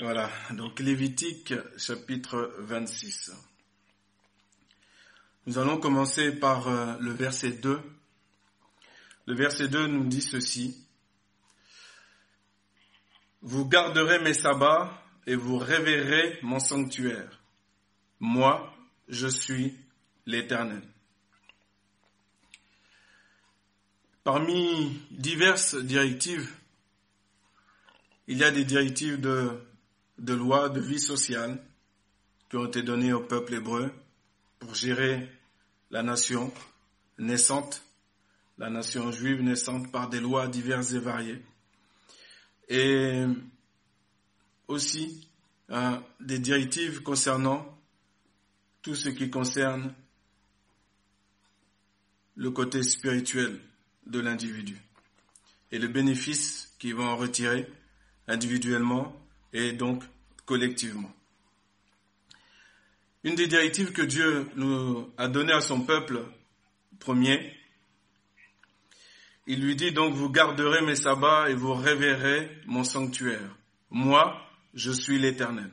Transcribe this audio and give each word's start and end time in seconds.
Voilà, 0.00 0.28
donc 0.50 0.80
Lévitique 0.80 1.54
chapitre 1.76 2.52
26. 2.58 3.30
Nous 5.46 5.56
allons 5.56 5.78
commencer 5.78 6.32
par 6.32 6.66
euh, 6.66 6.96
le 6.98 7.12
verset 7.12 7.52
2. 7.52 7.80
Le 9.26 9.34
verset 9.36 9.68
2 9.68 9.86
nous 9.86 10.02
dit 10.02 10.20
ceci. 10.20 10.84
Vous 13.42 13.68
garderez 13.68 14.18
mes 14.18 14.34
sabbats 14.34 15.00
et 15.28 15.36
vous 15.36 15.58
révérez 15.58 16.40
mon 16.42 16.58
sanctuaire. 16.58 17.40
Moi, 18.18 18.74
je 19.06 19.28
suis 19.28 19.78
l'Éternel. 20.26 20.82
Parmi 24.24 25.00
diverses 25.12 25.76
directives, 25.76 26.52
il 28.26 28.38
y 28.38 28.44
a 28.44 28.50
des 28.50 28.64
directives 28.64 29.20
de, 29.20 29.60
de 30.18 30.34
loi, 30.34 30.68
de 30.68 30.80
vie 30.80 31.00
sociale 31.00 31.62
qui 32.48 32.56
ont 32.56 32.66
été 32.66 32.82
données 32.82 33.12
au 33.12 33.20
peuple 33.20 33.54
hébreu 33.54 33.92
pour 34.58 34.74
gérer 34.74 35.28
la 35.90 36.02
nation 36.02 36.52
naissante, 37.18 37.82
la 38.58 38.70
nation 38.70 39.10
juive 39.12 39.42
naissante 39.42 39.90
par 39.90 40.08
des 40.08 40.20
lois 40.20 40.48
diverses 40.48 40.92
et 40.92 40.98
variées. 40.98 41.42
Et 42.68 43.24
aussi 44.68 45.28
hein, 45.68 46.02
des 46.20 46.38
directives 46.38 47.02
concernant 47.02 47.66
tout 48.82 48.94
ce 48.94 49.08
qui 49.08 49.30
concerne 49.30 49.94
le 52.36 52.50
côté 52.50 52.82
spirituel 52.82 53.60
de 54.06 54.20
l'individu 54.20 54.76
et 55.70 55.78
le 55.78 55.88
bénéfice 55.88 56.74
qu'il 56.78 56.94
va 56.94 57.04
en 57.04 57.16
retirer 57.16 57.66
individuellement 58.26 59.14
et 59.52 59.72
donc 59.72 60.02
collectivement. 60.46 61.12
Une 63.22 63.34
des 63.34 63.46
directives 63.46 63.92
que 63.92 64.02
Dieu 64.02 64.50
nous 64.56 65.10
a 65.16 65.28
données 65.28 65.52
à 65.54 65.60
son 65.60 65.80
peuple 65.80 66.22
premier, 66.98 67.54
il 69.46 69.62
lui 69.62 69.76
dit 69.76 69.92
donc, 69.92 70.14
vous 70.14 70.30
garderez 70.30 70.82
mes 70.82 70.96
sabbats 70.96 71.50
et 71.50 71.54
vous 71.54 71.74
révérez 71.74 72.50
mon 72.66 72.84
sanctuaire. 72.84 73.56
Moi, 73.90 74.40
je 74.74 74.90
suis 74.90 75.18
l'Éternel. 75.18 75.70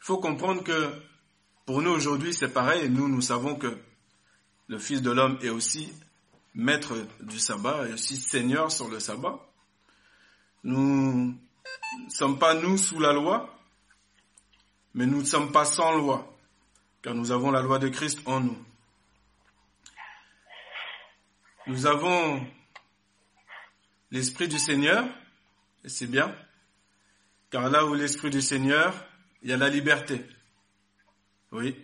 Il 0.00 0.04
faut 0.04 0.18
comprendre 0.18 0.62
que 0.62 0.92
pour 1.66 1.82
nous 1.82 1.90
aujourd'hui, 1.90 2.32
c'est 2.32 2.52
pareil. 2.52 2.88
Nous, 2.88 3.08
nous 3.08 3.20
savons 3.20 3.56
que 3.56 3.78
le 4.68 4.78
Fils 4.78 5.02
de 5.02 5.10
l'homme 5.10 5.38
est 5.42 5.50
aussi 5.50 5.92
maître 6.54 6.96
du 7.20 7.38
sabbat 7.38 7.88
et 7.88 7.92
aussi 7.92 8.16
seigneur 8.16 8.72
sur 8.72 8.88
le 8.88 9.00
sabbat. 9.00 9.38
Nous 10.64 11.36
ne 12.04 12.10
sommes 12.10 12.38
pas 12.38 12.54
nous 12.54 12.78
sous 12.78 12.98
la 12.98 13.12
loi, 13.12 13.54
mais 14.94 15.06
nous 15.06 15.20
ne 15.20 15.24
sommes 15.24 15.52
pas 15.52 15.64
sans 15.64 15.96
loi, 15.96 16.36
car 17.02 17.14
nous 17.14 17.30
avons 17.30 17.50
la 17.50 17.62
loi 17.62 17.78
de 17.78 17.88
Christ 17.88 18.20
en 18.26 18.40
nous. 18.40 18.58
Nous 21.66 21.86
avons 21.86 22.46
l'Esprit 24.10 24.48
du 24.48 24.58
Seigneur, 24.58 25.06
et 25.84 25.88
c'est 25.88 26.06
bien, 26.06 26.34
car 27.50 27.68
là 27.68 27.84
où 27.84 27.94
l'Esprit 27.94 28.30
du 28.30 28.40
Seigneur, 28.40 28.94
il 29.42 29.50
y 29.50 29.52
a 29.52 29.56
la 29.56 29.68
liberté. 29.68 30.24
Oui, 31.52 31.76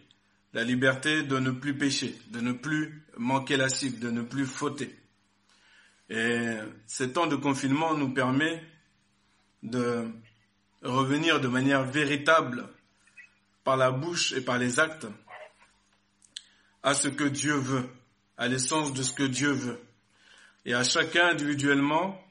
la 0.53 0.65
liberté 0.65 1.23
de 1.23 1.39
ne 1.39 1.51
plus 1.51 1.77
pécher, 1.77 2.19
de 2.29 2.41
ne 2.41 2.53
plus 2.53 3.05
manquer 3.17 3.57
la 3.57 3.69
cible, 3.69 3.99
de 4.01 4.11
ne 4.11 4.23
plus 4.23 4.47
fauter. 4.47 4.95
Et 6.11 6.57
ce 6.87 7.05
temps 7.05 7.27
de 7.27 7.37
confinement 7.37 7.95
nous 7.95 8.13
permet 8.13 8.63
de 9.65 10.07
revenir 10.83 11.41
de 11.41 11.49
manière 11.49 11.85
véritable 11.85 12.69
par 13.65 13.77
la 13.77 13.91
bouche 13.91 14.33
et 14.33 14.43
par 14.43 14.59
les 14.59 14.79
actes 14.79 15.07
à 16.83 16.95
ce 16.95 17.09
que 17.09 17.25
Dieu 17.25 17.55
veut, 17.55 17.89
à 18.37 18.47
l'essence 18.47 18.93
de 18.93 19.03
ce 19.03 19.13
que 19.13 19.23
Dieu 19.23 19.51
veut. 19.51 19.81
Et 20.67 20.75
à 20.75 20.85
chacun 20.85 21.29
individuellement, 21.29 22.23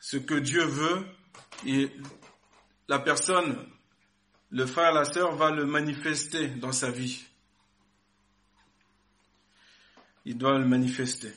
ce 0.00 0.16
que 0.16 0.34
Dieu 0.34 0.64
veut, 0.64 1.06
et 1.66 1.90
la 2.88 2.98
personne, 2.98 3.66
le 4.50 4.64
frère, 4.64 4.92
la 4.92 5.04
sœur 5.04 5.36
va 5.36 5.50
le 5.50 5.66
manifester 5.66 6.48
dans 6.48 6.72
sa 6.72 6.90
vie. 6.90 7.24
Il 10.24 10.38
doit 10.38 10.58
le 10.58 10.66
manifester. 10.66 11.32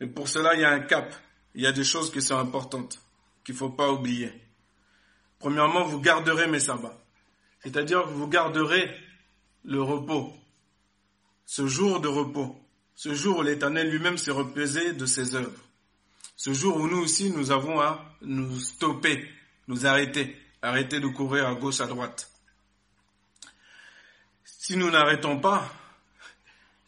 Et 0.00 0.06
pour 0.06 0.28
cela, 0.28 0.54
il 0.54 0.60
y 0.60 0.64
a 0.64 0.70
un 0.70 0.80
cap. 0.80 1.12
Il 1.54 1.62
y 1.62 1.66
a 1.66 1.72
des 1.72 1.84
choses 1.84 2.12
qui 2.12 2.22
sont 2.22 2.36
importantes, 2.36 3.00
qu'il 3.44 3.54
ne 3.54 3.58
faut 3.58 3.70
pas 3.70 3.92
oublier. 3.92 4.32
Premièrement, 5.38 5.84
vous 5.84 6.00
garderez 6.00 6.46
mes 6.46 6.60
sabbats. 6.60 6.98
C'est-à-dire 7.62 8.02
que 8.02 8.08
vous 8.10 8.28
garderez 8.28 8.90
le 9.64 9.82
repos, 9.82 10.32
ce 11.46 11.66
jour 11.66 12.00
de 12.00 12.08
repos, 12.08 12.58
ce 12.94 13.14
jour 13.14 13.38
où 13.38 13.42
l'Éternel 13.42 13.90
lui-même 13.90 14.18
s'est 14.18 14.30
reposé 14.30 14.92
de 14.92 15.06
ses 15.06 15.34
œuvres, 15.34 15.60
ce 16.36 16.52
jour 16.52 16.76
où 16.76 16.88
nous 16.88 16.98
aussi 16.98 17.30
nous 17.30 17.50
avons 17.50 17.80
à 17.80 18.04
nous 18.22 18.58
stopper, 18.58 19.28
nous 19.68 19.86
arrêter, 19.86 20.36
arrêter 20.62 21.00
de 21.00 21.08
courir 21.08 21.46
à 21.46 21.54
gauche, 21.54 21.80
à 21.80 21.86
droite. 21.86 22.30
Si 24.44 24.76
nous 24.76 24.90
n'arrêtons 24.90 25.38
pas, 25.38 25.70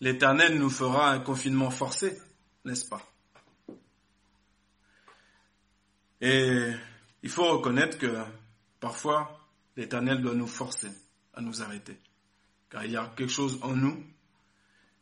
l'Éternel 0.01 0.59
nous 0.59 0.71
fera 0.71 1.11
un 1.11 1.21
confinement 1.21 1.71
forcé, 1.71 2.19
n'est-ce 2.65 2.87
pas? 2.89 3.03
Et 6.21 6.73
il 7.23 7.31
faut 7.31 7.49
reconnaître 7.51 7.99
que 7.99 8.23
parfois 8.81 9.41
l'Éternel 9.77 10.23
doit 10.23 10.35
nous 10.35 10.47
forcer 10.47 10.91
à 11.35 11.41
nous 11.41 11.63
arrêter. 11.63 11.99
Car 12.71 12.85
il 12.85 12.93
y 12.93 12.97
a 12.97 13.13
quelque 13.17 13.31
chose 13.33 13.59
en 13.63 13.75
nous, 13.75 14.03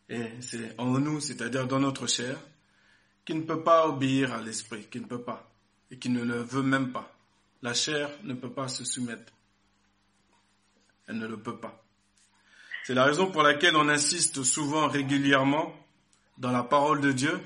et 0.08 0.30
c'est 0.40 0.78
en 0.78 0.98
nous, 0.98 1.20
c'est-à-dire 1.20 1.66
dans 1.66 1.78
notre 1.80 2.06
chair, 2.06 2.38
qui 3.24 3.34
ne 3.34 3.42
peut 3.42 3.62
pas 3.62 3.86
obéir 3.86 4.34
à 4.34 4.42
l'Esprit, 4.42 4.86
qui 4.90 5.00
ne 5.00 5.06
peut 5.06 5.22
pas, 5.22 5.50
et 5.90 5.98
qui 5.98 6.10
ne 6.10 6.22
le 6.22 6.42
veut 6.42 6.62
même 6.62 6.92
pas. 6.92 7.10
La 7.62 7.72
chair 7.72 8.10
ne 8.22 8.34
peut 8.34 8.52
pas 8.52 8.68
se 8.68 8.84
soumettre. 8.84 9.32
Elle 11.06 11.18
ne 11.18 11.26
le 11.26 11.38
peut 11.38 11.56
pas. 11.56 11.82
C'est 12.84 12.94
la 12.94 13.04
raison 13.04 13.30
pour 13.30 13.42
laquelle 13.42 13.76
on 13.76 13.88
insiste 13.88 14.42
souvent 14.42 14.88
régulièrement 14.88 15.74
dans 16.36 16.52
la 16.52 16.62
parole 16.62 17.00
de 17.00 17.12
Dieu 17.12 17.40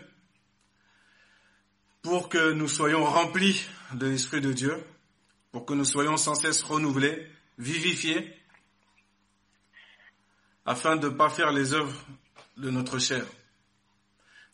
pour 2.09 2.31
que 2.31 2.53
nous 2.53 2.69
soyons 2.69 3.05
remplis 3.05 3.67
de 3.93 4.07
l'Esprit 4.07 4.41
de 4.41 4.55
Dieu, 4.55 4.83
pour 5.53 5.67
que 5.67 5.75
nous 5.75 5.85
soyons 5.85 6.17
sans 6.17 6.35
cesse 6.35 6.63
renouvelés, 6.63 7.31
vivifiés, 7.59 8.35
afin 10.65 10.97
de 10.97 11.11
ne 11.11 11.15
pas 11.15 11.29
faire 11.29 11.53
les 11.53 11.75
œuvres 11.75 12.03
de 12.57 12.71
notre 12.71 12.99
chair. 12.99 13.27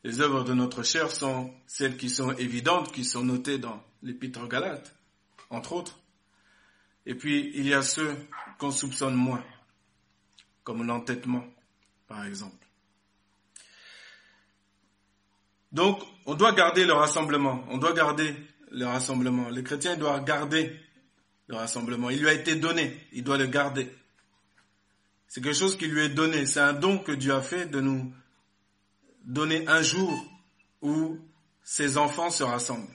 Les 0.03 0.21
œuvres 0.21 0.43
de 0.43 0.53
notre 0.53 0.83
chair 0.83 1.13
sont 1.13 1.55
celles 1.69 1.97
qui 1.97 2.11
sont 2.11 2.33
évidentes, 2.33 2.91
qui 2.91 3.05
sont 3.05 3.23
notées 3.23 3.59
dans 3.59 3.81
l'épître 4.03 4.49
Galate, 4.49 4.93
entre 5.49 5.75
autres. 5.75 6.01
Et 7.07 7.15
puis, 7.15 7.53
il 7.55 7.69
y 7.69 7.75
a 7.75 7.83
ceux 7.83 8.17
qu'on 8.59 8.73
soupçonne 8.73 9.15
moins, 9.15 9.45
comme 10.65 10.85
l'entêtement, 10.85 11.45
par 12.09 12.25
exemple. 12.25 12.64
Donc, 15.75 16.01
on 16.25 16.35
doit 16.35 16.53
garder 16.53 16.85
le 16.85 16.93
rassemblement. 16.93 17.65
On 17.69 17.79
doit 17.79 17.93
garder 17.93 18.35
le 18.71 18.87
rassemblement. 18.87 19.51
Le 19.51 19.61
chrétien 19.61 19.97
doit 19.97 20.21
garder 20.21 20.81
le 21.49 21.57
rassemblement. 21.57 22.11
Il 22.11 22.21
lui 22.21 22.29
a 22.29 22.33
été 22.33 22.55
donné. 22.55 22.97
Il 23.12 23.25
doit 23.25 23.37
le 23.37 23.47
garder. 23.47 23.93
C'est 25.27 25.43
quelque 25.43 25.59
chose 25.59 25.77
qui 25.77 25.89
lui 25.89 26.05
est 26.05 26.11
donné. 26.11 26.47
C'est 26.47 26.61
un 26.61 26.75
don 26.75 26.99
que 26.99 27.11
Dieu 27.11 27.35
a 27.35 27.43
fait 27.43 27.67
de 27.67 27.81
nous 27.81 28.15
donner 29.25 29.67
un 29.67 29.83
jour 29.83 30.12
où 30.81 31.19
ses 31.65 31.99
enfants 31.99 32.31
se 32.31 32.45
rassemblent. 32.45 32.95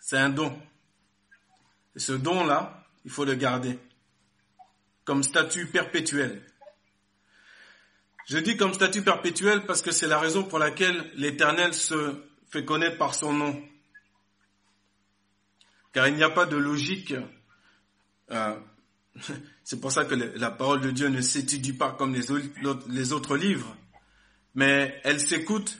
C'est 0.00 0.18
un 0.18 0.30
don. 0.30 0.60
Et 1.94 2.00
ce 2.00 2.12
don-là, 2.12 2.84
il 3.04 3.12
faut 3.12 3.24
le 3.24 3.36
garder 3.36 3.78
comme 5.04 5.22
statut 5.22 5.66
perpétuel. 5.66 6.42
Je 8.26 8.38
dis 8.38 8.56
comme 8.56 8.74
statut 8.74 9.02
perpétuel 9.02 9.66
parce 9.66 9.82
que 9.82 9.92
c'est 9.92 10.08
la 10.08 10.18
raison 10.18 10.42
pour 10.42 10.58
laquelle 10.58 11.12
l'Éternel 11.14 11.72
se 11.72 12.16
fait 12.50 12.64
connaître 12.64 12.98
par 12.98 13.14
son 13.14 13.32
nom. 13.32 13.62
Car 15.92 16.08
il 16.08 16.16
n'y 16.16 16.24
a 16.24 16.30
pas 16.30 16.44
de 16.44 16.56
logique. 16.56 17.14
Euh, 18.32 18.56
c'est 19.62 19.80
pour 19.80 19.92
ça 19.92 20.04
que 20.04 20.16
la 20.16 20.50
parole 20.50 20.80
de 20.80 20.90
Dieu 20.90 21.06
ne 21.06 21.20
s'étudie 21.20 21.72
pas 21.72 21.92
comme 21.92 22.14
les, 22.14 23.12
autres 23.12 23.36
livres, 23.36 23.76
mais 24.56 25.00
elle 25.04 25.20
s'écoute 25.20 25.78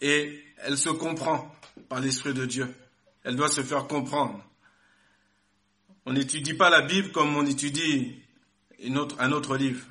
et 0.00 0.40
elle 0.58 0.78
se 0.78 0.90
comprend 0.90 1.52
par 1.88 1.98
l'Esprit 1.98 2.32
de 2.32 2.46
Dieu. 2.46 2.72
Elle 3.24 3.34
doit 3.34 3.48
se 3.48 3.62
faire 3.62 3.88
comprendre. 3.88 4.40
On 6.06 6.12
n'étudie 6.12 6.54
pas 6.54 6.70
la 6.70 6.82
Bible 6.82 7.10
comme 7.10 7.34
on 7.36 7.44
étudie 7.44 8.22
un 9.18 9.32
autre 9.32 9.56
livre. 9.56 9.84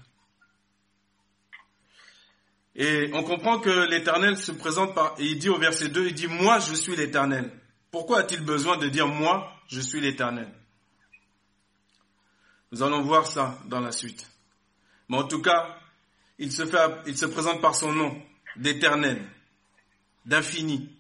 Et 2.76 3.10
on 3.14 3.24
comprend 3.24 3.60
que 3.60 3.90
l'Éternel 3.90 4.38
se 4.38 4.52
présente 4.52 4.94
par, 4.94 5.16
et 5.20 5.26
il 5.26 5.40
dit 5.40 5.50
au 5.50 5.58
verset 5.58 5.90
2, 5.90 6.08
il 6.08 6.14
dit, 6.14 6.28
moi 6.28 6.60
je 6.60 6.74
suis 6.74 6.96
l'Éternel. 6.96 7.52
Pourquoi 7.92 8.20
a-t-il 8.20 8.42
besoin 8.42 8.78
de 8.78 8.88
dire 8.88 9.08
moi, 9.08 9.52
je 9.68 9.82
suis 9.82 10.00
l'Éternel? 10.00 10.54
Nous 12.72 12.84
allons 12.84 13.02
voir 13.02 13.26
ça 13.26 13.60
dans 13.66 13.80
la 13.80 13.92
suite. 13.92 14.30
Mais 15.10 15.18
en 15.18 15.28
tout 15.28 15.42
cas, 15.42 15.80
il 16.38 16.52
se, 16.52 16.66
fait, 16.66 16.78
il 17.08 17.18
se 17.18 17.26
présente 17.26 17.62
par 17.62 17.76
son 17.76 17.92
nom, 17.92 18.22
d'éternel, 18.56 19.28
d'infini. 20.26 20.96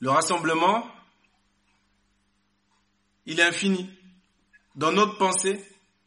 Le 0.00 0.10
rassemblement, 0.10 0.84
il 3.26 3.38
est 3.38 3.44
infini. 3.44 3.88
Dans 4.74 4.90
notre 4.90 5.16
pensée, 5.18 5.64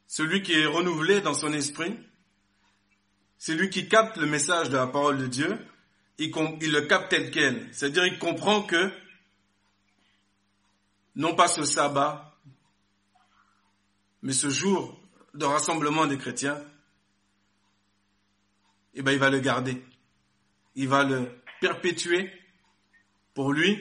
celui 0.08 0.42
qui 0.44 0.54
est 0.54 0.66
renouvelé 0.66 1.22
dans 1.22 1.34
son 1.34 1.54
esprit, 1.54 1.98
celui 3.46 3.70
qui 3.70 3.88
capte 3.88 4.18
le 4.18 4.26
message 4.26 4.72
de 4.72 4.76
la 4.76 4.88
parole 4.88 5.20
de 5.20 5.28
Dieu, 5.28 5.64
il, 6.18 6.32
le 6.32 6.82
capte 6.88 7.12
tel 7.12 7.30
quel. 7.30 7.72
C'est-à-dire, 7.72 8.04
il 8.04 8.18
comprend 8.18 8.64
que, 8.64 8.92
non 11.16 11.36
pas 11.36 11.48
ce 11.48 11.64
sabbat, 11.64 12.36
mais 14.24 14.34
ce 14.34 14.50
jour 14.50 15.00
de 15.36 15.46
rassemblement 15.46 16.08
des 16.08 16.18
chrétiens, 16.18 16.60
eh 18.96 19.04
ben, 19.04 19.12
il 19.12 19.20
va 19.20 19.30
le 19.30 19.40
garder. 19.40 19.86
Il 20.74 20.88
va 20.88 21.04
le 21.04 21.30
perpétuer 21.62 22.34
pour 23.36 23.54
lui, 23.54 23.80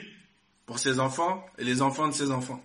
pour 0.67 0.77
ses 0.77 0.99
enfants 0.99 1.43
et 1.57 1.63
les 1.63 1.81
enfants 1.81 2.07
de 2.07 2.13
ses 2.13 2.29
enfants. 2.29 2.63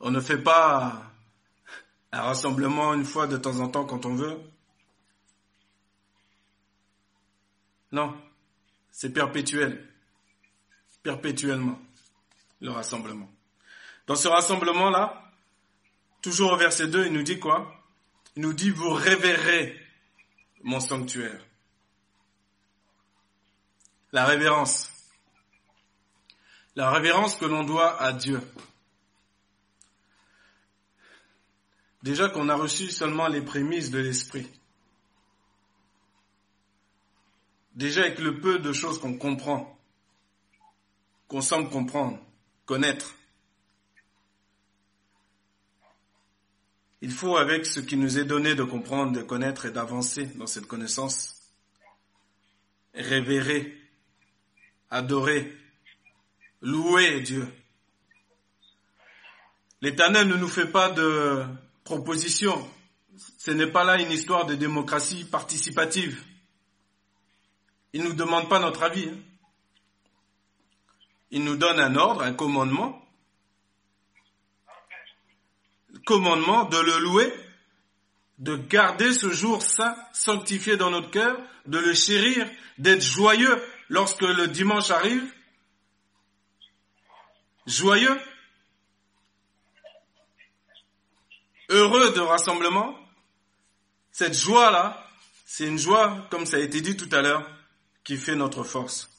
On 0.00 0.10
ne 0.10 0.20
fait 0.20 0.42
pas 0.42 1.12
un 2.12 2.22
rassemblement 2.22 2.94
une 2.94 3.04
fois 3.04 3.26
de 3.26 3.36
temps 3.36 3.60
en 3.60 3.68
temps 3.68 3.84
quand 3.84 4.06
on 4.06 4.14
veut. 4.14 4.40
Non, 7.92 8.14
c'est 8.90 9.12
perpétuel, 9.12 9.86
perpétuellement, 11.02 11.78
le 12.60 12.70
rassemblement. 12.70 13.30
Dans 14.06 14.16
ce 14.16 14.28
rassemblement-là, 14.28 15.30
toujours 16.22 16.52
au 16.52 16.56
verset 16.56 16.88
2, 16.88 17.06
il 17.06 17.12
nous 17.12 17.22
dit 17.22 17.38
quoi? 17.38 17.72
Il 18.36 18.42
nous 18.42 18.52
dit, 18.52 18.70
vous 18.70 18.90
révérez 18.90 19.80
mon 20.62 20.80
sanctuaire. 20.80 21.40
La 24.12 24.24
révérence. 24.24 24.92
La 26.74 26.90
révérence 26.90 27.36
que 27.36 27.46
l'on 27.46 27.64
doit 27.64 28.00
à 28.00 28.12
Dieu. 28.12 28.40
Déjà 32.06 32.28
qu'on 32.28 32.48
a 32.48 32.54
reçu 32.54 32.88
seulement 32.88 33.26
les 33.26 33.40
prémices 33.40 33.90
de 33.90 33.98
l'esprit. 33.98 34.46
Déjà 37.74 38.02
avec 38.02 38.20
le 38.20 38.38
peu 38.38 38.60
de 38.60 38.72
choses 38.72 39.00
qu'on 39.00 39.18
comprend, 39.18 39.76
qu'on 41.26 41.40
semble 41.40 41.68
comprendre, 41.68 42.24
connaître. 42.64 43.16
Il 47.02 47.10
faut, 47.10 47.38
avec 47.38 47.66
ce 47.66 47.80
qui 47.80 47.96
nous 47.96 48.20
est 48.20 48.24
donné 48.24 48.54
de 48.54 48.62
comprendre, 48.62 49.10
de 49.10 49.22
connaître 49.22 49.66
et 49.66 49.72
d'avancer 49.72 50.26
dans 50.36 50.46
cette 50.46 50.68
connaissance, 50.68 51.50
révérer, 52.94 53.76
adorer, 54.90 55.52
louer 56.62 57.20
Dieu. 57.22 57.52
L'Éternel 59.80 60.28
ne 60.28 60.36
nous 60.36 60.46
fait 60.46 60.70
pas 60.70 60.92
de 60.92 61.44
proposition. 61.86 62.68
Ce 63.38 63.50
n'est 63.50 63.70
pas 63.70 63.84
là 63.84 63.98
une 63.98 64.10
histoire 64.10 64.44
de 64.44 64.54
démocratie 64.54 65.24
participative. 65.24 66.22
Il 67.94 68.02
ne 68.02 68.08
nous 68.08 68.14
demande 68.14 68.50
pas 68.50 68.58
notre 68.58 68.82
avis. 68.82 69.08
Hein. 69.08 69.16
Il 71.30 71.44
nous 71.44 71.56
donne 71.56 71.80
un 71.80 71.94
ordre, 71.96 72.22
un 72.22 72.34
commandement. 72.34 73.02
commandement 76.04 76.64
de 76.64 76.78
le 76.78 76.98
louer, 77.00 77.32
de 78.38 78.54
garder 78.54 79.12
ce 79.12 79.30
jour 79.30 79.60
saint, 79.62 79.96
sanctifié 80.12 80.76
dans 80.76 80.90
notre 80.90 81.10
cœur, 81.10 81.36
de 81.66 81.78
le 81.78 81.94
chérir, 81.94 82.48
d'être 82.78 83.02
joyeux 83.02 83.60
lorsque 83.88 84.22
le 84.22 84.46
dimanche 84.46 84.90
arrive. 84.90 85.26
Joyeux. 87.66 88.20
Heureux 91.68 92.12
de 92.12 92.20
rassemblement. 92.20 92.96
Cette 94.12 94.34
joie-là, 94.34 95.06
c'est 95.44 95.66
une 95.66 95.78
joie, 95.78 96.26
comme 96.30 96.46
ça 96.46 96.56
a 96.56 96.60
été 96.60 96.80
dit 96.80 96.96
tout 96.96 97.08
à 97.12 97.22
l'heure, 97.22 97.48
qui 98.04 98.16
fait 98.16 98.36
notre 98.36 98.62
force. 98.62 99.10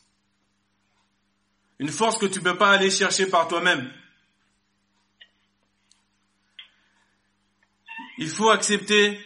Une 1.79 1.89
force 1.89 2.17
que 2.17 2.25
tu 2.25 2.39
ne 2.39 2.43
peux 2.43 2.57
pas 2.57 2.71
aller 2.71 2.89
chercher 2.89 3.27
par 3.27 3.47
toi-même. 3.47 3.91
Il 8.17 8.29
faut 8.29 8.49
accepter, 8.49 9.23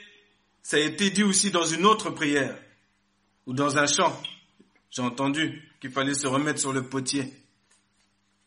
ça 0.61 0.77
a 0.77 0.79
été 0.81 1.09
dit 1.11 1.23
aussi 1.23 1.49
dans 1.51 1.65
une 1.65 1.85
autre 1.85 2.09
prière, 2.09 2.57
ou 3.45 3.53
dans 3.53 3.77
un 3.77 3.87
chant. 3.87 4.21
J'ai 4.89 5.01
entendu 5.01 5.71
qu'il 5.79 5.91
fallait 5.91 6.13
se 6.13 6.27
remettre 6.27 6.59
sur 6.59 6.73
le 6.73 6.83
potier, 6.83 7.33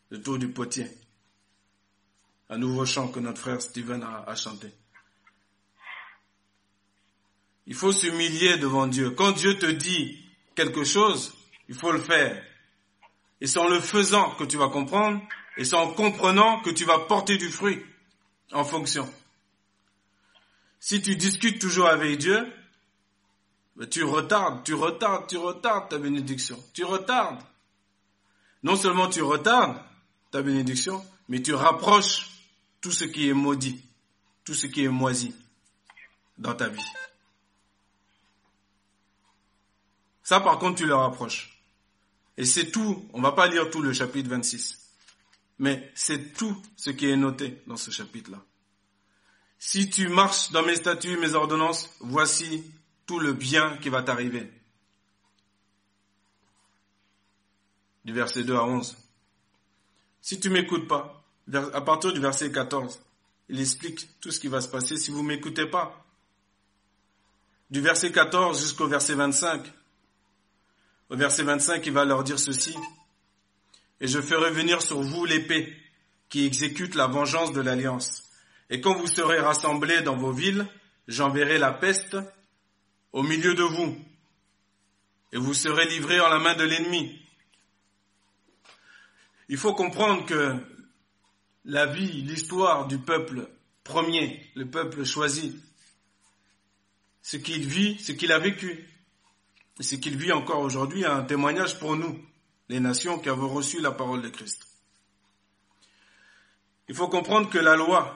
le 0.09 0.21
tour 0.21 0.37
du 0.37 0.49
potier. 0.49 0.87
Un 2.49 2.57
nouveau 2.57 2.85
chant 2.85 3.07
que 3.07 3.19
notre 3.19 3.41
frère 3.41 3.61
Steven 3.61 4.03
a, 4.03 4.35
chanté. 4.35 4.71
Il 7.65 7.73
faut 7.73 7.91
s'humilier 7.91 8.57
devant 8.57 8.85
Dieu. 8.85 9.11
Quand 9.11 9.31
Dieu 9.31 9.57
te 9.57 9.65
dit 9.65 10.23
quelque 10.53 10.83
chose, 10.83 11.33
il 11.67 11.75
faut 11.75 11.91
le 11.91 11.99
faire. 11.99 12.43
Et 13.41 13.47
c'est 13.47 13.59
en 13.59 13.67
le 13.67 13.79
faisant 13.79 14.31
que 14.35 14.43
tu 14.43 14.57
vas 14.57 14.69
comprendre, 14.69 15.21
et 15.57 15.65
c'est 15.65 15.75
en 15.75 15.91
comprenant 15.91 16.61
que 16.61 16.69
tu 16.69 16.85
vas 16.85 16.99
porter 16.99 17.37
du 17.37 17.49
fruit 17.49 17.83
en 18.51 18.63
fonction. 18.63 19.11
Si 20.79 21.01
tu 21.01 21.15
discutes 21.15 21.59
toujours 21.59 21.87
avec 21.87 22.19
Dieu, 22.19 22.53
ben, 23.75 23.89
tu 23.89 24.03
retardes, 24.03 24.63
tu 24.63 24.75
retardes, 24.75 25.27
tu 25.27 25.37
retardes 25.37 25.89
ta 25.89 25.97
bénédiction. 25.97 26.63
Tu 26.73 26.83
retardes. 26.83 27.41
Non 28.63 28.75
seulement 28.75 29.09
tu 29.09 29.21
retardes 29.21 29.77
ta 30.31 30.41
bénédiction, 30.41 31.03
mais 31.27 31.41
tu 31.41 31.53
rapproches 31.53 32.34
tout 32.85 32.91
ce 32.91 33.05
qui 33.05 33.27
est 33.27 33.33
maudit, 33.33 33.83
tout 34.43 34.53
ce 34.53 34.67
qui 34.67 34.83
est 34.83 34.89
moisi 34.89 35.33
dans 36.37 36.53
ta 36.53 36.69
vie. 36.69 36.85
Ça, 40.21 40.39
par 40.39 40.59
contre, 40.59 40.77
tu 40.77 40.85
le 40.85 40.93
rapproches. 40.93 41.59
Et 42.37 42.45
c'est 42.45 42.69
tout. 42.69 43.09
On 43.13 43.23
va 43.23 43.31
pas 43.31 43.47
lire 43.47 43.71
tout 43.71 43.81
le 43.81 43.91
chapitre 43.91 44.29
26. 44.29 44.87
Mais 45.57 45.91
c'est 45.95 46.33
tout 46.33 46.61
ce 46.75 46.91
qui 46.91 47.09
est 47.09 47.15
noté 47.15 47.59
dans 47.65 47.75
ce 47.75 47.89
chapitre-là. 47.89 48.39
Si 49.57 49.89
tu 49.89 50.07
marches 50.07 50.51
dans 50.51 50.61
mes 50.61 50.75
statuts, 50.75 51.17
mes 51.17 51.33
ordonnances, 51.33 51.89
voici 52.01 52.71
tout 53.07 53.17
le 53.17 53.33
bien 53.33 53.77
qui 53.77 53.89
va 53.89 54.03
t'arriver. 54.03 54.47
Du 58.03 58.13
verset 58.13 58.43
2 58.43 58.55
à 58.55 58.63
11. 58.63 58.95
Si 60.21 60.39
tu 60.39 60.51
m'écoutes 60.51 60.87
pas, 60.87 61.14
à 61.53 61.81
partir 61.81 62.11
du 62.11 62.19
verset 62.19 62.51
14, 62.51 62.99
il 63.49 63.59
explique 63.59 64.19
tout 64.19 64.31
ce 64.31 64.39
qui 64.39 64.47
va 64.47 64.61
se 64.61 64.67
passer 64.67 64.97
si 64.97 65.11
vous 65.11 65.23
m'écoutez 65.23 65.67
pas. 65.67 66.05
Du 67.69 67.81
verset 67.81 68.11
14 68.11 68.59
jusqu'au 68.59 68.87
verset 68.87 69.15
25, 69.15 69.71
au 71.09 71.15
verset 71.15 71.43
25, 71.43 71.85
il 71.85 71.93
va 71.93 72.05
leur 72.05 72.23
dire 72.23 72.39
ceci. 72.39 72.75
Et 74.01 74.07
je 74.07 74.19
ferai 74.19 74.51
venir 74.51 74.81
sur 74.81 75.01
vous 75.01 75.25
l'épée 75.25 75.75
qui 76.29 76.45
exécute 76.45 76.95
la 76.95 77.07
vengeance 77.07 77.53
de 77.53 77.61
l'alliance. 77.61 78.23
Et 78.69 78.81
quand 78.81 78.95
vous 78.95 79.07
serez 79.07 79.39
rassemblés 79.39 80.01
dans 80.01 80.15
vos 80.15 80.31
villes, 80.31 80.67
j'enverrai 81.07 81.59
la 81.59 81.71
peste 81.71 82.17
au 83.13 83.21
milieu 83.21 83.53
de 83.53 83.63
vous. 83.63 83.95
Et 85.31 85.37
vous 85.37 85.53
serez 85.53 85.85
livrés 85.87 86.19
en 86.19 86.29
la 86.29 86.39
main 86.39 86.55
de 86.55 86.63
l'ennemi. 86.63 87.21
Il 89.47 89.57
faut 89.57 89.73
comprendre 89.73 90.25
que 90.25 90.55
la 91.65 91.87
vie, 91.87 92.21
l'histoire 92.21 92.87
du 92.87 92.99
peuple 92.99 93.49
premier, 93.83 94.49
le 94.55 94.65
peuple 94.65 95.03
choisi, 95.03 95.59
ce 97.21 97.37
qu'il 97.37 97.67
vit, 97.67 97.99
ce 97.99 98.11
qu'il 98.11 98.31
a 98.31 98.39
vécu, 98.39 98.87
et 99.79 99.83
ce 99.83 99.95
qu'il 99.95 100.15
vit 100.15 100.31
encore 100.31 100.59
aujourd'hui 100.59 101.01
est 101.01 101.07
un 101.07 101.23
témoignage 101.23 101.79
pour 101.79 101.95
nous, 101.95 102.23
les 102.69 102.79
nations 102.79 103.19
qui 103.19 103.29
avons 103.29 103.49
reçu 103.49 103.81
la 103.81 103.91
parole 103.91 104.21
de 104.21 104.29
Christ. 104.29 104.67
Il 106.87 106.95
faut 106.95 107.07
comprendre 107.07 107.49
que 107.49 107.57
la 107.57 107.75
loi, 107.75 108.15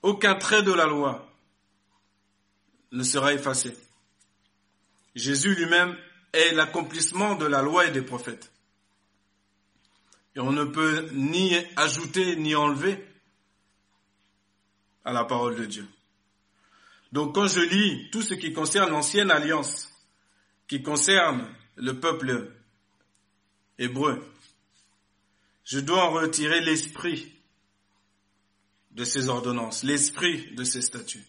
aucun 0.00 0.34
trait 0.34 0.62
de 0.62 0.72
la 0.72 0.86
loi 0.86 1.30
ne 2.92 3.02
sera 3.02 3.34
effacé. 3.34 3.76
Jésus 5.14 5.54
lui-même 5.54 5.96
est 6.32 6.52
l'accomplissement 6.54 7.34
de 7.34 7.44
la 7.44 7.60
loi 7.60 7.86
et 7.86 7.90
des 7.90 8.02
prophètes. 8.02 8.51
Et 10.34 10.40
on 10.40 10.52
ne 10.52 10.64
peut 10.64 11.08
ni 11.12 11.54
ajouter 11.76 12.36
ni 12.36 12.54
enlever 12.54 13.04
à 15.04 15.12
la 15.12 15.24
parole 15.24 15.56
de 15.56 15.66
Dieu. 15.66 15.86
Donc 17.12 17.34
quand 17.34 17.46
je 17.46 17.60
lis 17.60 18.10
tout 18.10 18.22
ce 18.22 18.34
qui 18.34 18.52
concerne 18.52 18.90
l'ancienne 18.90 19.30
alliance, 19.30 19.92
qui 20.66 20.82
concerne 20.82 21.46
le 21.76 21.98
peuple 22.00 22.50
hébreu. 23.78 24.26
Je 25.64 25.80
dois 25.80 26.04
en 26.04 26.12
retirer 26.12 26.60
l'esprit 26.60 27.32
de 28.92 29.04
ces 29.04 29.28
ordonnances, 29.28 29.84
l'esprit 29.84 30.54
de 30.54 30.64
ces 30.64 30.82
statuts. 30.82 31.26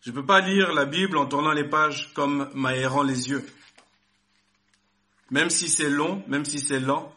Je 0.00 0.10
ne 0.10 0.14
peux 0.14 0.24
pas 0.24 0.40
lire 0.40 0.72
la 0.72 0.84
Bible 0.84 1.18
en 1.18 1.26
tournant 1.26 1.52
les 1.52 1.68
pages 1.68 2.12
comme 2.14 2.50
m'aérant 2.54 3.02
les 3.02 3.28
yeux. 3.28 3.44
Même 5.30 5.50
si 5.50 5.68
c'est 5.68 5.90
long, 5.90 6.22
même 6.28 6.44
si 6.44 6.58
c'est 6.58 6.80
lent, 6.80 7.12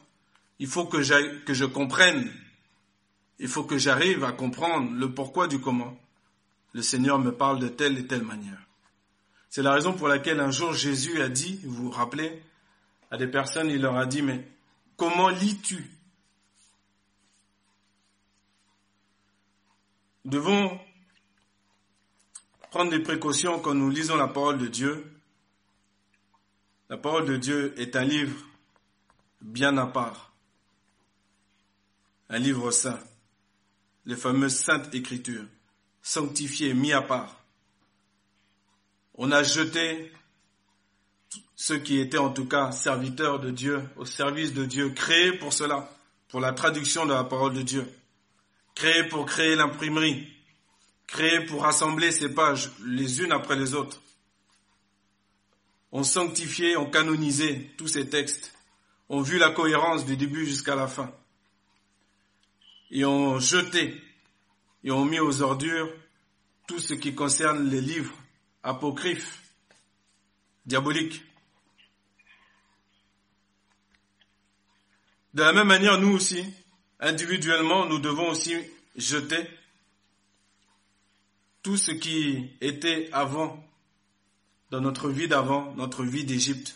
il 0.57 0.67
faut 0.67 0.85
que, 0.85 0.97
que 1.43 1.53
je 1.53 1.65
comprenne, 1.65 2.31
il 3.39 3.47
faut 3.47 3.63
que 3.63 3.77
j'arrive 3.77 4.23
à 4.23 4.31
comprendre 4.31 4.91
le 4.93 5.13
pourquoi 5.13 5.47
du 5.47 5.59
comment. 5.59 5.97
Le 6.73 6.81
Seigneur 6.81 7.19
me 7.19 7.31
parle 7.31 7.59
de 7.59 7.67
telle 7.67 7.97
et 7.97 8.07
telle 8.07 8.23
manière. 8.23 8.59
C'est 9.49 9.63
la 9.63 9.73
raison 9.73 9.93
pour 9.93 10.07
laquelle 10.07 10.39
un 10.39 10.51
jour 10.51 10.73
Jésus 10.73 11.21
a 11.21 11.29
dit, 11.29 11.59
vous 11.63 11.85
vous 11.85 11.89
rappelez, 11.89 12.43
à 13.11 13.17
des 13.17 13.27
personnes, 13.27 13.69
il 13.69 13.81
leur 13.81 13.97
a 13.97 14.05
dit, 14.05 14.21
mais 14.21 14.47
comment 14.95 15.29
lis-tu? 15.29 15.89
Nous 20.25 20.31
devons 20.31 20.79
prendre 22.69 22.91
des 22.91 22.99
précautions 22.99 23.59
quand 23.59 23.73
nous 23.73 23.89
lisons 23.89 24.15
la 24.15 24.27
parole 24.27 24.59
de 24.59 24.67
Dieu. 24.67 25.18
La 26.89 26.97
parole 26.97 27.25
de 27.25 27.37
Dieu 27.37 27.75
est 27.77 27.95
un 27.95 28.03
livre 28.03 28.35
bien 29.41 29.77
à 29.77 29.85
part, 29.85 30.33
un 32.29 32.39
livre 32.39 32.71
saint, 32.71 32.99
les 34.07 34.15
fameuses 34.15 34.57
saintes 34.57 34.93
écritures, 34.95 35.45
sanctifiées, 36.01 36.73
mis 36.73 36.91
à 36.91 37.03
part. 37.03 37.43
On 39.13 39.31
a 39.31 39.43
jeté 39.43 40.11
ceux 41.55 41.77
qui 41.77 41.99
étaient 41.99 42.17
en 42.17 42.31
tout 42.31 42.47
cas 42.47 42.71
serviteurs 42.71 43.39
de 43.39 43.51
Dieu, 43.51 43.83
au 43.95 44.05
service 44.05 44.55
de 44.55 44.65
Dieu, 44.65 44.89
créés 44.89 45.33
pour 45.33 45.53
cela, 45.53 45.87
pour 46.29 46.39
la 46.39 46.53
traduction 46.53 47.05
de 47.05 47.13
la 47.13 47.23
parole 47.23 47.53
de 47.53 47.61
Dieu, 47.61 47.87
créés 48.73 49.03
pour 49.03 49.27
créer 49.27 49.55
l'imprimerie, 49.55 50.27
créés 51.05 51.41
pour 51.41 51.61
rassembler 51.61 52.11
ces 52.11 52.33
pages 52.33 52.71
les 52.83 53.21
unes 53.21 53.31
après 53.31 53.57
les 53.57 53.75
autres. 53.75 54.01
On 55.91 56.03
sanctifié, 56.03 56.77
on 56.77 56.89
canonisé 56.89 57.71
tous 57.77 57.87
ces 57.87 58.09
textes, 58.09 58.53
on 59.09 59.21
vu 59.21 59.37
la 59.37 59.49
cohérence 59.51 60.05
du 60.05 60.17
début 60.17 60.45
jusqu'à 60.45 60.75
la 60.75 60.87
fin, 60.87 61.11
et 62.91 63.05
on 63.05 63.39
jeté 63.39 63.99
et 64.83 64.91
on 64.91 65.05
mis 65.05 65.19
aux 65.19 65.41
ordures 65.41 65.91
tout 66.67 66.79
ce 66.79 66.93
qui 66.93 67.15
concerne 67.15 67.69
les 67.69 67.81
livres 67.81 68.13
apocryphes, 68.63 69.41
diaboliques. 70.65 71.23
De 75.33 75.43
la 75.43 75.53
même 75.53 75.67
manière, 75.67 75.99
nous 75.99 76.13
aussi, 76.13 76.43
individuellement, 76.99 77.85
nous 77.85 77.99
devons 77.99 78.29
aussi 78.29 78.55
jeter 78.95 79.47
tout 81.61 81.77
ce 81.77 81.91
qui 81.91 82.51
était 82.61 83.09
avant, 83.11 83.63
dans 84.69 84.81
notre 84.81 85.09
vie 85.09 85.27
d'avant, 85.27 85.73
notre 85.75 86.03
vie 86.03 86.23
d'Égypte, 86.23 86.75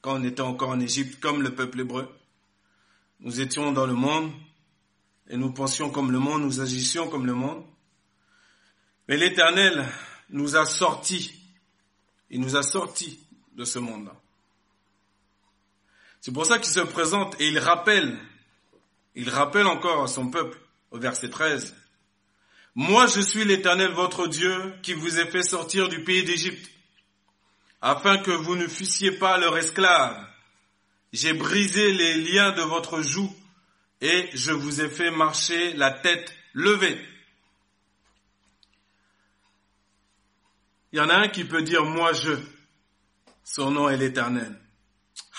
quand 0.00 0.20
on 0.20 0.24
était 0.24 0.40
encore 0.42 0.70
en 0.70 0.80
Égypte, 0.80 1.20
comme 1.20 1.42
le 1.42 1.54
peuple 1.54 1.80
hébreu. 1.80 2.08
Nous 3.20 3.40
étions 3.40 3.72
dans 3.72 3.86
le 3.86 3.94
monde 3.94 4.32
et 5.28 5.36
nous 5.36 5.52
pensions 5.52 5.90
comme 5.90 6.10
le 6.10 6.18
monde, 6.18 6.42
nous 6.42 6.60
agissions 6.60 7.08
comme 7.08 7.26
le 7.26 7.34
monde. 7.34 7.64
Mais 9.08 9.16
l'Éternel 9.16 9.86
nous 10.30 10.56
a 10.56 10.66
sortis, 10.66 11.32
il 12.30 12.40
nous 12.40 12.56
a 12.56 12.62
sortis 12.62 13.18
de 13.54 13.64
ce 13.64 13.78
monde-là. 13.78 14.14
C'est 16.20 16.32
pour 16.32 16.46
ça 16.46 16.58
qu'il 16.58 16.72
se 16.72 16.80
présente 16.80 17.38
et 17.40 17.48
il 17.48 17.58
rappelle, 17.58 18.18
il 19.14 19.28
rappelle 19.28 19.66
encore 19.66 20.02
à 20.02 20.08
son 20.08 20.28
peuple 20.30 20.58
au 20.90 20.98
verset 20.98 21.28
13, 21.28 21.74
Moi 22.74 23.06
je 23.06 23.20
suis 23.20 23.44
l'Éternel 23.44 23.92
votre 23.92 24.26
Dieu 24.26 24.74
qui 24.82 24.94
vous 24.94 25.18
ai 25.18 25.26
fait 25.26 25.42
sortir 25.42 25.88
du 25.88 26.02
pays 26.02 26.24
d'Égypte, 26.24 26.70
afin 27.84 28.16
que 28.16 28.30
vous 28.30 28.56
ne 28.56 28.66
fussiez 28.66 29.12
pas 29.12 29.36
leur 29.36 29.58
esclave. 29.58 30.26
J'ai 31.12 31.34
brisé 31.34 31.92
les 31.92 32.14
liens 32.14 32.52
de 32.52 32.62
votre 32.62 33.02
joue 33.02 33.30
et 34.00 34.30
je 34.32 34.52
vous 34.52 34.80
ai 34.80 34.88
fait 34.88 35.10
marcher 35.10 35.74
la 35.74 35.90
tête 35.90 36.34
levée. 36.54 36.98
Il 40.92 40.98
y 40.98 41.02
en 41.02 41.10
a 41.10 41.14
un 41.14 41.28
qui 41.28 41.44
peut 41.44 41.60
dire 41.60 41.84
moi 41.84 42.14
je. 42.14 42.32
Son 43.44 43.70
nom 43.70 43.90
est 43.90 43.98
l'Éternel. 43.98 44.58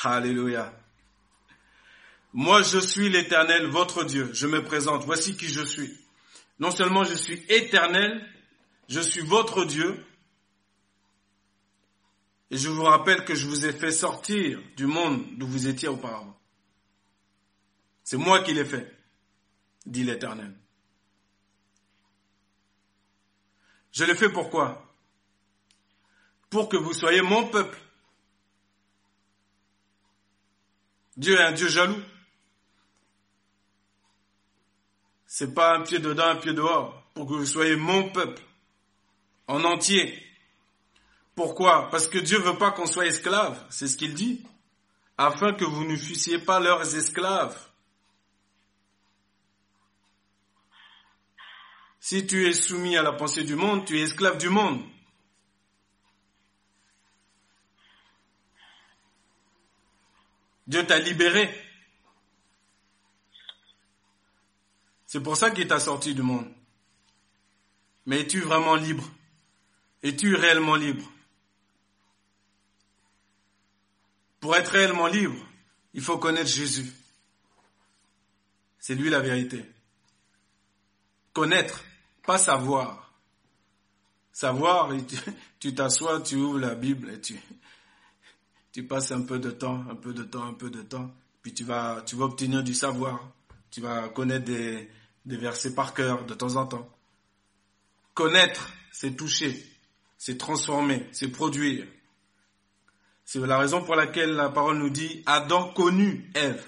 Alléluia. 0.04 0.72
Moi, 2.32 2.62
je 2.62 2.78
suis 2.78 3.10
l'éternel, 3.10 3.66
votre 3.66 4.04
Dieu. 4.04 4.30
Je 4.34 4.46
me 4.46 4.64
présente. 4.64 5.04
Voici 5.06 5.36
qui 5.36 5.48
je 5.48 5.64
suis. 5.64 5.98
Non 6.60 6.70
seulement 6.70 7.04
je 7.04 7.16
suis 7.16 7.44
éternel, 7.50 8.24
je 8.88 9.00
suis 9.00 9.22
votre 9.22 9.66
Dieu. 9.66 10.06
Et 12.52 12.58
je 12.58 12.70
vous 12.70 12.84
rappelle 12.84 13.26
que 13.26 13.36
je 13.36 13.48
vous 13.48 13.66
ai 13.66 13.74
fait 13.74 13.92
sortir 13.92 14.62
du 14.76 14.86
monde 14.86 15.26
d'où 15.38 15.48
vous 15.48 15.68
étiez 15.68 15.88
auparavant. 15.88 16.40
C'est 18.04 18.18
moi 18.18 18.44
qui 18.44 18.54
l'ai 18.54 18.66
fait, 18.66 18.96
dit 19.86 20.04
l'Éternel. 20.04 20.56
Je 23.92 24.04
l'ai 24.04 24.16
fait 24.16 24.30
pourquoi? 24.30 24.94
Pour 26.50 26.70
que 26.70 26.78
vous 26.78 26.94
soyez 26.94 27.22
mon 27.22 27.48
peuple. 27.48 27.80
Dieu 31.18 31.40
est 31.40 31.44
un 31.44 31.52
Dieu 31.54 31.68
jaloux. 31.68 32.02
C'est 35.26 35.54
pas 35.54 35.78
un 35.78 35.82
pied 35.82 36.00
dedans, 36.00 36.28
un 36.28 36.36
pied 36.36 36.54
dehors, 36.54 37.10
pour 37.14 37.26
que 37.28 37.34
vous 37.34 37.46
soyez 37.46 37.76
mon 37.76 38.10
peuple, 38.10 38.42
en 39.48 39.64
entier. 39.64 40.25
Pourquoi? 41.36 41.90
Parce 41.90 42.08
que 42.08 42.18
Dieu 42.18 42.40
veut 42.40 42.58
pas 42.58 42.72
qu'on 42.72 42.88
soit 42.88 43.08
esclave, 43.08 43.62
c'est 43.70 43.88
ce 43.88 43.98
qu'il 43.98 44.14
dit, 44.14 44.46
afin 45.18 45.54
que 45.54 45.66
vous 45.66 45.84
ne 45.84 45.98
fussiez 45.98 46.40
pas 46.40 46.62
leurs 46.62 46.96
esclaves. 46.96 47.60
Si 52.00 52.26
tu 52.26 52.48
es 52.48 52.54
soumis 52.54 52.96
à 52.98 53.02
la 53.02 53.12
pensée 53.12 53.44
du 53.44 53.56
monde, 53.56 53.86
tu 53.86 54.00
es 54.00 54.04
esclave 54.04 54.38
du 54.38 54.50
monde. 54.50 54.82
Dieu 60.68 60.86
t'a 60.86 61.00
libéré. 61.00 61.54
C'est 65.06 65.22
pour 65.22 65.36
ça 65.36 65.52
qu'il 65.52 65.68
t'a 65.68 65.80
sorti 65.80 66.14
du 66.14 66.22
monde. 66.22 66.52
Mais 68.06 68.22
es-tu 68.22 68.42
vraiment 68.42 68.76
libre? 68.76 69.04
Es-tu 70.04 70.36
réellement 70.36 70.76
libre? 70.76 71.12
Pour 74.46 74.56
être 74.56 74.74
réellement 74.74 75.08
libre, 75.08 75.44
il 75.96 76.02
faut 76.02 76.20
connaître 76.20 76.52
Jésus. 76.52 76.94
C'est 78.78 78.94
lui 78.94 79.10
la 79.10 79.20
vérité. 79.20 79.66
Connaître, 81.34 81.84
pas 82.22 82.38
savoir. 82.38 83.12
Savoir, 84.32 84.92
tu 85.60 85.74
t'assois, 85.74 86.22
tu 86.22 86.36
ouvres 86.36 86.60
la 86.60 86.76
Bible 86.76 87.10
et 87.10 87.20
tu, 88.72 88.84
passes 88.84 89.12
un 89.12 89.24
peu 89.24 89.40
de 89.40 89.50
temps, 89.50 89.84
un 89.90 89.96
peu 89.96 90.14
de 90.14 90.22
temps, 90.22 90.44
un 90.44 90.54
peu 90.54 90.70
de 90.70 90.84
temps, 90.84 91.12
puis 91.42 91.52
tu 91.52 91.64
vas, 91.64 92.04
tu 92.06 92.16
vas 92.16 92.26
obtenir 92.26 92.62
du 92.62 92.76
savoir, 92.76 93.28
tu 93.72 93.82
vas 93.82 94.10
connaître 94.10 94.46
des, 94.46 94.92
des 95.26 95.38
versets 95.38 95.74
par 95.74 95.96
cœur 95.96 96.24
de 96.24 96.36
temps 96.36 96.56
en 96.56 96.68
temps. 96.68 96.88
Connaître, 98.14 98.72
c'est 98.92 99.16
toucher, 99.16 99.66
c'est 100.20 100.38
transformer, 100.38 101.10
c'est 101.14 101.30
produire. 101.30 101.88
C'est 103.26 103.40
la 103.40 103.58
raison 103.58 103.84
pour 103.84 103.96
laquelle 103.96 104.34
la 104.34 104.50
parole 104.50 104.78
nous 104.78 104.92
dit 104.92 105.24
Adam 105.26 105.74
connut 105.74 106.30
Ève. 106.36 106.64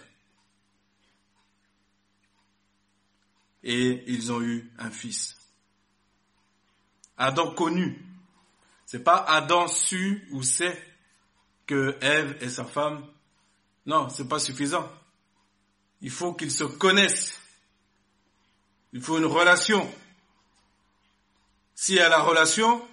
Et 3.64 4.04
ils 4.08 4.32
ont 4.32 4.42
eu 4.42 4.72
un 4.80 4.90
fils. 4.90 5.38
Adam 7.18 7.52
connu. 7.52 8.04
C'est 8.86 9.04
pas 9.04 9.18
Adam 9.18 9.68
su 9.68 10.28
ou 10.32 10.42
sait 10.42 10.82
que 11.66 11.98
Ève 12.02 12.38
est 12.42 12.50
sa 12.50 12.64
femme. 12.64 13.06
Non, 13.86 14.10
c'est 14.10 14.28
pas 14.28 14.40
suffisant. 14.40 14.90
Il 16.02 16.12
faut 16.12 16.34
qu'ils 16.34 16.52
se 16.52 16.64
connaissent. 16.64 17.40
Il 18.94 19.02
faut 19.02 19.18
une 19.18 19.26
relation. 19.26 19.92
S'il 21.76 21.96
y 21.96 22.00
a 22.00 22.10
la 22.10 22.22
relation, 22.22 22.88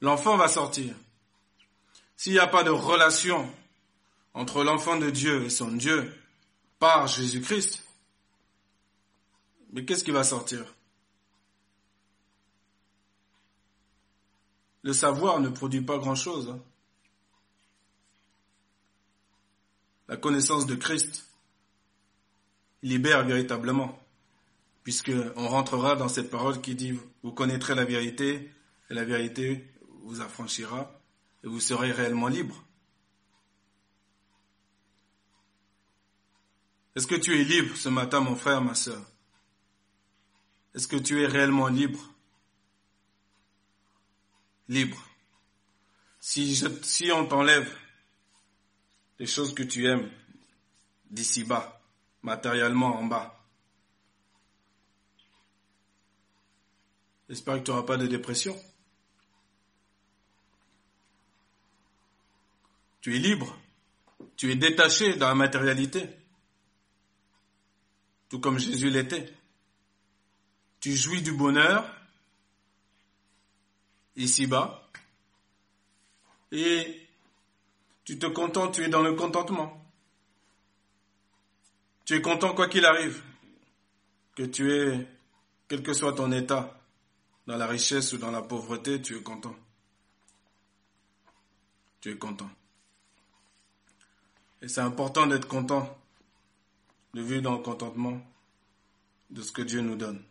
l'enfant 0.00 0.36
va 0.36 0.48
sortir. 0.48 0.94
S'il 2.24 2.32
n'y 2.32 2.38
a 2.38 2.46
pas 2.46 2.64
de 2.64 2.70
relation 2.70 3.52
entre 4.32 4.64
l'enfant 4.64 4.96
de 4.96 5.10
Dieu 5.10 5.44
et 5.44 5.50
son 5.50 5.72
Dieu 5.72 6.10
par 6.78 7.06
Jésus-Christ, 7.06 7.84
mais 9.74 9.84
qu'est-ce 9.84 10.04
qui 10.04 10.10
va 10.10 10.24
sortir? 10.24 10.74
Le 14.80 14.94
savoir 14.94 15.38
ne 15.38 15.50
produit 15.50 15.82
pas 15.82 15.98
grand-chose. 15.98 16.48
Hein. 16.48 16.60
La 20.08 20.16
connaissance 20.16 20.64
de 20.64 20.76
Christ 20.76 21.28
libère 22.82 23.26
véritablement, 23.26 24.02
puisqu'on 24.82 25.46
rentrera 25.46 25.94
dans 25.94 26.08
cette 26.08 26.30
parole 26.30 26.62
qui 26.62 26.74
dit 26.74 26.98
vous 27.22 27.32
connaîtrez 27.32 27.74
la 27.74 27.84
vérité 27.84 28.50
et 28.88 28.94
la 28.94 29.04
vérité 29.04 29.70
vous 30.04 30.22
affranchira 30.22 30.90
et 31.44 31.46
vous 31.46 31.60
serez 31.60 31.92
réellement 31.92 32.28
libre. 32.28 32.64
Est-ce 36.96 37.06
que 37.06 37.14
tu 37.14 37.38
es 37.38 37.44
libre 37.44 37.76
ce 37.76 37.90
matin, 37.90 38.20
mon 38.20 38.34
frère, 38.34 38.62
ma 38.62 38.74
soeur 38.74 39.04
Est-ce 40.74 40.88
que 40.88 40.96
tu 40.96 41.22
es 41.22 41.26
réellement 41.26 41.68
libre? 41.68 42.00
Libre. 44.68 44.96
Si, 46.18 46.54
je, 46.54 46.66
si 46.82 47.12
on 47.12 47.26
t'enlève 47.26 47.70
les 49.18 49.26
choses 49.26 49.52
que 49.52 49.62
tu 49.62 49.86
aimes 49.86 50.10
d'ici 51.10 51.44
bas, 51.44 51.82
matériellement 52.22 52.98
en 52.98 53.04
bas, 53.04 53.38
j'espère 57.28 57.58
que 57.58 57.64
tu 57.64 57.70
n'auras 57.70 57.82
pas 57.82 57.98
de 57.98 58.06
dépression. 58.06 58.58
Tu 63.04 63.14
es 63.14 63.18
libre. 63.18 63.54
Tu 64.34 64.50
es 64.50 64.56
détaché 64.56 65.16
dans 65.16 65.28
la 65.28 65.34
matérialité. 65.34 66.08
Tout 68.30 68.40
comme 68.40 68.58
Jésus 68.58 68.88
l'était. 68.88 69.30
Tu 70.80 70.96
jouis 70.96 71.20
du 71.20 71.32
bonheur 71.32 71.84
ici-bas 74.16 74.88
et 76.50 77.06
tu 78.06 78.18
te 78.18 78.24
contentes, 78.24 78.76
tu 78.76 78.84
es 78.84 78.88
dans 78.88 79.02
le 79.02 79.12
contentement. 79.12 79.86
Tu 82.06 82.14
es 82.14 82.22
content 82.22 82.54
quoi 82.54 82.68
qu'il 82.68 82.86
arrive, 82.86 83.22
que 84.34 84.44
tu 84.44 84.72
es, 84.72 85.06
quel 85.68 85.82
que 85.82 85.92
soit 85.92 86.14
ton 86.14 86.32
état, 86.32 86.80
dans 87.46 87.58
la 87.58 87.66
richesse 87.66 88.14
ou 88.14 88.16
dans 88.16 88.30
la 88.30 88.40
pauvreté, 88.40 89.02
tu 89.02 89.14
es 89.18 89.22
content. 89.22 89.56
Tu 92.00 92.10
es 92.10 92.16
content. 92.16 92.48
Et 94.64 94.68
c'est 94.68 94.80
important 94.80 95.26
d'être 95.26 95.46
content, 95.46 95.94
de 97.12 97.20
vivre 97.20 97.42
dans 97.42 97.52
le 97.52 97.58
contentement 97.58 98.18
de 99.28 99.42
ce 99.42 99.52
que 99.52 99.60
Dieu 99.60 99.82
nous 99.82 99.94
donne. 99.94 100.24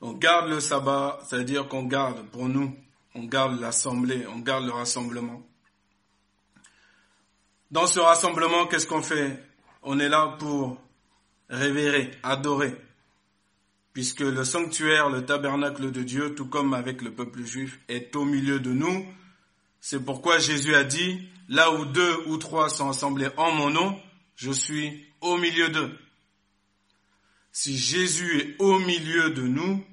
On 0.00 0.14
garde 0.14 0.48
le 0.48 0.58
sabbat, 0.58 1.20
c'est-à-dire 1.28 1.68
qu'on 1.68 1.84
garde 1.84 2.26
pour 2.30 2.48
nous, 2.48 2.76
on 3.14 3.22
garde 3.26 3.60
l'assemblée, 3.60 4.26
on 4.26 4.40
garde 4.40 4.64
le 4.64 4.72
rassemblement. 4.72 5.40
Dans 7.70 7.86
ce 7.86 8.00
rassemblement, 8.00 8.66
qu'est-ce 8.66 8.88
qu'on 8.88 9.02
fait? 9.02 9.40
On 9.82 10.00
est 10.00 10.08
là 10.08 10.34
pour 10.40 10.80
révérer, 11.48 12.10
adorer, 12.24 12.76
puisque 13.92 14.20
le 14.20 14.44
sanctuaire, 14.44 15.10
le 15.10 15.24
tabernacle 15.24 15.90
de 15.90 16.02
Dieu, 16.02 16.34
tout 16.34 16.46
comme 16.46 16.74
avec 16.74 17.02
le 17.02 17.12
peuple 17.12 17.42
juif, 17.44 17.80
est 17.88 18.14
au 18.16 18.24
milieu 18.24 18.58
de 18.58 18.72
nous. 18.72 19.06
C'est 19.80 20.04
pourquoi 20.04 20.38
Jésus 20.38 20.74
a 20.74 20.84
dit, 20.84 21.28
là 21.48 21.72
où 21.72 21.84
deux 21.84 22.16
ou 22.26 22.36
trois 22.38 22.70
sont 22.70 22.88
assemblés 22.88 23.28
en 23.36 23.52
mon 23.52 23.70
nom, 23.70 24.00
je 24.36 24.50
suis 24.50 25.06
au 25.20 25.36
milieu 25.36 25.68
d'eux. 25.68 25.98
Si 27.52 27.76
Jésus 27.76 28.40
est 28.40 28.62
au 28.62 28.78
milieu 28.78 29.30
de 29.30 29.42
nous, 29.42 29.84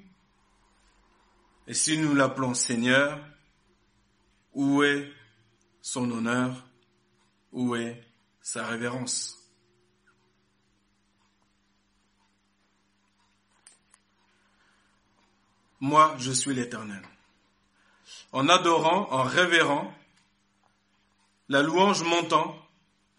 et 1.66 1.74
si 1.74 1.98
nous 1.98 2.14
l'appelons 2.14 2.54
Seigneur, 2.54 3.20
où 4.54 4.82
est 4.82 5.12
son 5.82 6.10
honneur, 6.10 6.66
où 7.52 7.76
est 7.76 8.02
sa 8.40 8.66
révérence? 8.66 9.39
Moi, 15.80 16.14
je 16.18 16.30
suis 16.30 16.54
l'Éternel. 16.54 17.02
En 18.32 18.48
adorant, 18.48 19.10
en 19.10 19.22
révérant, 19.22 19.92
la 21.48 21.62
louange 21.62 22.02
montant, 22.04 22.56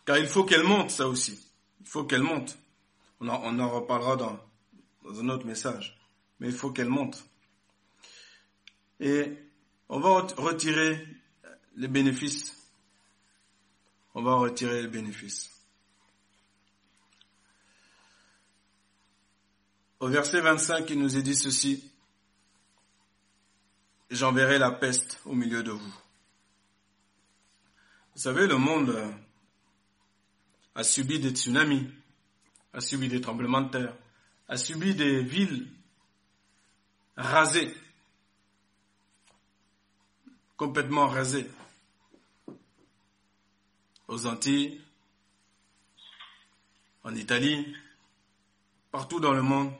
car 0.05 0.17
il 0.17 0.27
faut 0.27 0.43
qu'elle 0.43 0.63
monte, 0.63 0.91
ça 0.91 1.07
aussi. 1.07 1.47
Il 1.81 1.87
faut 1.87 2.03
qu'elle 2.03 2.21
monte. 2.21 2.57
On 3.19 3.27
en, 3.27 3.69
reparlera 3.69 4.15
dans, 4.15 4.39
un 5.05 5.29
autre 5.29 5.45
message. 5.45 5.99
Mais 6.39 6.47
il 6.47 6.53
faut 6.53 6.71
qu'elle 6.71 6.89
monte. 6.89 7.23
Et 8.99 9.33
on 9.89 9.99
va 9.99 10.21
retirer 10.37 11.05
les 11.75 11.87
bénéfices. 11.87 12.57
On 14.13 14.21
va 14.21 14.35
retirer 14.35 14.83
les 14.83 14.87
bénéfices. 14.87 15.49
Au 19.99 20.07
verset 20.07 20.41
25, 20.41 20.89
il 20.89 20.99
nous 20.99 21.17
est 21.17 21.21
dit 21.21 21.35
ceci 21.35 21.90
j'enverrai 24.11 24.59
la 24.59 24.71
peste 24.71 25.19
au 25.25 25.33
milieu 25.33 25.63
de 25.63 25.71
vous. 25.71 25.95
Vous 28.13 28.21
savez, 28.21 28.45
le 28.45 28.57
monde 28.57 28.93
a 30.75 30.83
subi 30.83 31.19
des 31.19 31.31
tsunamis, 31.31 31.89
a 32.73 32.81
subi 32.81 33.07
des 33.07 33.21
tremblements 33.21 33.61
de 33.61 33.71
terre, 33.71 33.95
a 34.49 34.57
subi 34.57 34.93
des 34.93 35.23
villes 35.23 35.67
rasées, 37.15 37.73
complètement 40.57 41.07
rasées, 41.07 41.49
aux 44.09 44.27
Antilles, 44.27 44.81
en 47.03 47.15
Italie, 47.15 47.73
partout 48.91 49.21
dans 49.21 49.33
le 49.33 49.41
monde. 49.41 49.71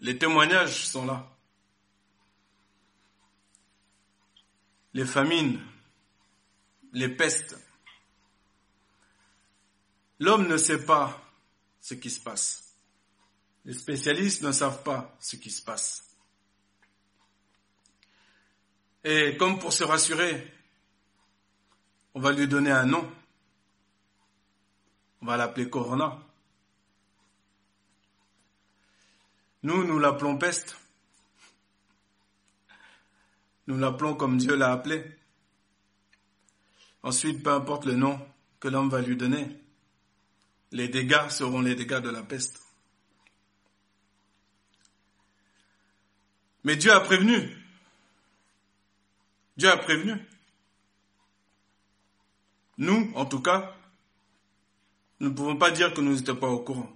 Les 0.00 0.18
témoignages 0.18 0.86
sont 0.88 1.06
là. 1.06 1.26
Les 4.92 5.04
famines, 5.04 5.60
les 6.92 7.08
pestes. 7.08 7.56
L'homme 10.18 10.48
ne 10.48 10.56
sait 10.56 10.84
pas 10.84 11.20
ce 11.80 11.94
qui 11.94 12.10
se 12.10 12.20
passe. 12.20 12.74
Les 13.64 13.74
spécialistes 13.74 14.42
ne 14.42 14.52
savent 14.52 14.82
pas 14.82 15.16
ce 15.20 15.36
qui 15.36 15.50
se 15.50 15.62
passe. 15.62 16.04
Et 19.04 19.36
comme 19.36 19.58
pour 19.58 19.72
se 19.72 19.84
rassurer, 19.84 20.52
on 22.14 22.20
va 22.20 22.32
lui 22.32 22.48
donner 22.48 22.70
un 22.70 22.84
nom. 22.84 23.10
On 25.22 25.26
va 25.26 25.36
l'appeler 25.36 25.70
Corona. 25.70 26.18
Nous, 29.62 29.84
nous 29.84 29.98
l'appelons 29.98 30.38
peste. 30.38 30.79
Nous 33.70 33.78
l'appelons 33.78 34.16
comme 34.16 34.36
Dieu 34.36 34.56
l'a 34.56 34.72
appelé. 34.72 35.00
Ensuite, 37.04 37.40
peu 37.40 37.52
importe 37.52 37.84
le 37.84 37.94
nom 37.94 38.20
que 38.58 38.66
l'homme 38.66 38.90
va 38.90 39.00
lui 39.00 39.14
donner, 39.14 39.46
les 40.72 40.88
dégâts 40.88 41.28
seront 41.28 41.60
les 41.60 41.76
dégâts 41.76 42.00
de 42.00 42.10
la 42.10 42.24
peste. 42.24 42.60
Mais 46.64 46.74
Dieu 46.74 46.90
a 46.90 46.98
prévenu. 46.98 47.56
Dieu 49.56 49.70
a 49.70 49.76
prévenu. 49.76 50.16
Nous, 52.76 53.12
en 53.14 53.24
tout 53.24 53.40
cas, 53.40 53.72
nous 55.20 55.28
ne 55.28 55.34
pouvons 55.34 55.56
pas 55.56 55.70
dire 55.70 55.94
que 55.94 56.00
nous 56.00 56.16
n'étions 56.16 56.34
pas 56.34 56.48
au 56.48 56.58
courant. 56.58 56.90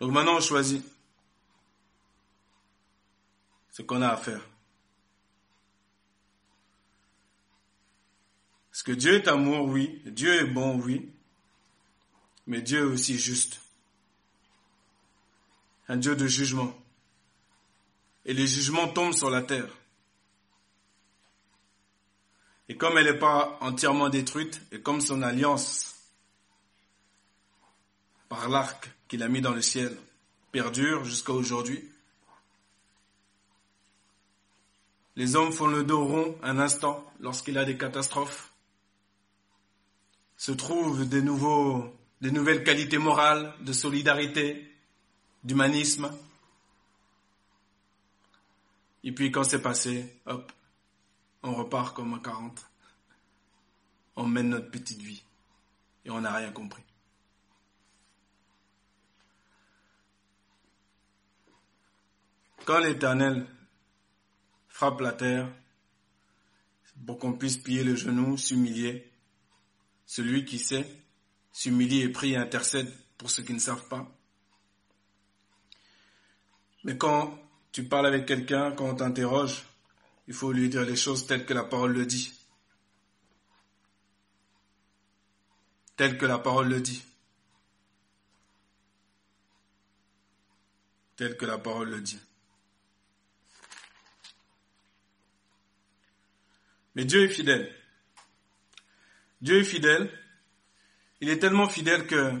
Donc 0.00 0.10
maintenant, 0.10 0.38
on 0.38 0.40
choisit 0.40 0.84
ce 3.72 3.82
qu'on 3.82 4.02
a 4.02 4.08
à 4.08 4.16
faire. 4.16 4.42
Parce 8.70 8.82
que 8.82 8.92
Dieu 8.92 9.14
est 9.14 9.28
amour, 9.28 9.66
oui. 9.66 10.02
Dieu 10.06 10.34
est 10.34 10.46
bon, 10.46 10.78
oui. 10.80 11.10
Mais 12.46 12.62
Dieu 12.62 12.80
est 12.80 12.92
aussi 12.92 13.18
juste. 13.18 13.60
Un 15.88 15.96
Dieu 15.96 16.14
de 16.16 16.26
jugement. 16.26 16.72
Et 18.24 18.34
les 18.34 18.46
jugements 18.46 18.88
tombent 18.88 19.14
sur 19.14 19.30
la 19.30 19.42
terre. 19.42 19.68
Et 22.68 22.76
comme 22.76 22.96
elle 22.96 23.04
n'est 23.04 23.18
pas 23.18 23.58
entièrement 23.60 24.08
détruite, 24.08 24.60
et 24.70 24.80
comme 24.80 25.00
son 25.00 25.22
alliance 25.22 25.96
par 28.28 28.48
l'arc 28.48 28.90
qu'il 29.08 29.22
a 29.22 29.28
mis 29.28 29.42
dans 29.42 29.52
le 29.52 29.60
ciel 29.60 29.94
perdure 30.52 31.04
jusqu'à 31.04 31.32
aujourd'hui, 31.32 31.91
Les 35.16 35.36
hommes 35.36 35.52
font 35.52 35.66
le 35.66 35.84
dos 35.84 36.04
rond 36.04 36.38
un 36.42 36.58
instant 36.58 37.04
lorsqu'il 37.20 37.54
y 37.54 37.58
a 37.58 37.64
des 37.64 37.76
catastrophes. 37.76 38.52
Se 40.36 40.52
trouvent 40.52 41.06
des, 41.08 41.22
nouveaux, 41.22 41.94
des 42.20 42.30
nouvelles 42.30 42.64
qualités 42.64 42.98
morales, 42.98 43.54
de 43.60 43.72
solidarité, 43.72 44.74
d'humanisme. 45.44 46.10
Et 49.04 49.12
puis 49.12 49.30
quand 49.30 49.44
c'est 49.44 49.62
passé, 49.62 50.18
hop, 50.26 50.50
on 51.42 51.54
repart 51.54 51.94
comme 51.94 52.14
à 52.14 52.18
40. 52.18 52.66
On 54.16 54.26
mène 54.26 54.48
notre 54.48 54.70
petite 54.70 55.02
vie. 55.02 55.22
Et 56.04 56.10
on 56.10 56.20
n'a 56.20 56.32
rien 56.32 56.50
compris. 56.50 56.82
Quand 62.64 62.78
l'Éternel 62.78 63.46
frappe 64.82 65.00
la 65.00 65.12
terre, 65.12 65.48
pour 67.06 67.16
qu'on 67.20 67.34
puisse 67.34 67.56
plier 67.56 67.84
le 67.84 67.94
genou, 67.94 68.36
s'humilier, 68.36 69.12
celui 70.06 70.44
qui 70.44 70.58
sait 70.58 70.84
s'humilie 71.52 72.00
et 72.00 72.08
prie 72.08 72.32
et 72.32 72.36
intercède 72.36 72.92
pour 73.16 73.30
ceux 73.30 73.44
qui 73.44 73.54
ne 73.54 73.60
savent 73.60 73.86
pas. 73.86 74.10
Mais 76.82 76.98
quand 76.98 77.38
tu 77.70 77.84
parles 77.84 78.06
avec 78.06 78.26
quelqu'un, 78.26 78.72
quand 78.72 78.88
on 78.88 78.96
t'interroge, 78.96 79.62
il 80.26 80.34
faut 80.34 80.50
lui 80.50 80.68
dire 80.68 80.82
les 80.82 80.96
choses 80.96 81.28
telles 81.28 81.46
que 81.46 81.54
la 81.54 81.62
parole 81.62 81.92
le 81.92 82.04
dit. 82.04 82.32
Telles 85.94 86.18
que 86.18 86.26
la 86.26 86.40
parole 86.40 86.68
le 86.68 86.80
dit. 86.80 87.04
Telles 91.14 91.36
que 91.36 91.46
la 91.46 91.58
parole 91.58 91.90
le 91.90 92.00
dit. 92.00 92.18
Mais 96.94 97.04
Dieu 97.04 97.24
est 97.24 97.28
fidèle. 97.28 97.74
Dieu 99.40 99.60
est 99.60 99.64
fidèle. 99.64 100.10
Il 101.20 101.28
est 101.30 101.38
tellement 101.38 101.68
fidèle 101.68 102.06
que, 102.06 102.32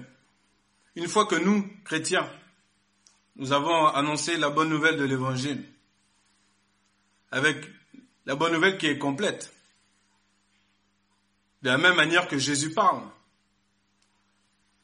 une 0.96 1.08
fois 1.08 1.26
que 1.26 1.36
nous, 1.36 1.68
chrétiens, 1.84 2.28
nous 3.36 3.52
avons 3.52 3.86
annoncé 3.86 4.36
la 4.36 4.50
bonne 4.50 4.68
nouvelle 4.68 4.96
de 4.96 5.04
l'évangile, 5.04 5.64
avec 7.30 7.56
la 8.26 8.34
bonne 8.34 8.52
nouvelle 8.52 8.78
qui 8.78 8.86
est 8.86 8.98
complète, 8.98 9.52
de 11.62 11.70
la 11.70 11.78
même 11.78 11.96
manière 11.96 12.28
que 12.28 12.38
Jésus 12.38 12.74
parle. 12.74 13.02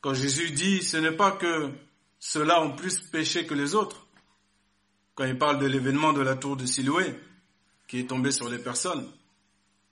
Quand 0.01 0.15
Jésus 0.15 0.53
dit, 0.53 0.83
ce 0.83 0.97
n'est 0.97 1.13
pas 1.13 1.33
que 1.33 1.73
ceux-là 2.21 2.63
ont 2.63 2.75
plus 2.75 3.01
péché 3.01 3.47
que 3.47 3.55
les 3.55 3.75
autres, 3.75 4.07
quand 5.15 5.25
il 5.25 5.37
parle 5.37 5.59
de 5.59 5.67
l'événement 5.67 6.13
de 6.13 6.21
la 6.21 6.37
tour 6.37 6.57
de 6.57 6.65
Siloué, 6.65 7.15
qui 7.89 7.99
est 7.99 8.07
tombé 8.07 8.31
sur 8.31 8.49
les 8.49 8.59
personnes, 8.59 9.11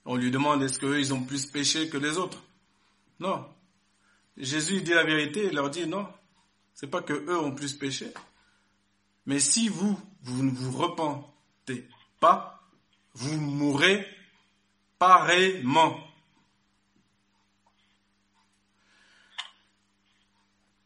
on 0.06 0.14
lui 0.14 0.30
demande 0.30 0.62
est-ce 0.62 0.78
qu'eux, 0.78 0.98
ils 1.00 1.12
ont 1.12 1.22
plus 1.22 1.46
péché 1.46 1.90
que 1.90 1.98
les 1.98 2.16
autres? 2.16 2.42
Non. 3.18 3.46
Jésus 4.36 4.80
dit 4.80 4.94
la 4.94 5.04
vérité, 5.04 5.46
il 5.46 5.54
leur 5.54 5.68
dit 5.68 5.86
non. 5.86 6.08
C'est 6.74 6.86
pas 6.86 7.02
que 7.02 7.12
eux 7.12 7.38
ont 7.38 7.52
plus 7.52 7.74
péché. 7.74 8.12
Mais 9.26 9.40
si 9.40 9.68
vous, 9.68 10.00
vous 10.22 10.44
ne 10.44 10.50
vous 10.50 10.70
repentez 10.78 11.88
pas, 12.20 12.62
vous 13.14 13.40
mourrez 13.40 14.06
pareillement. 14.98 15.98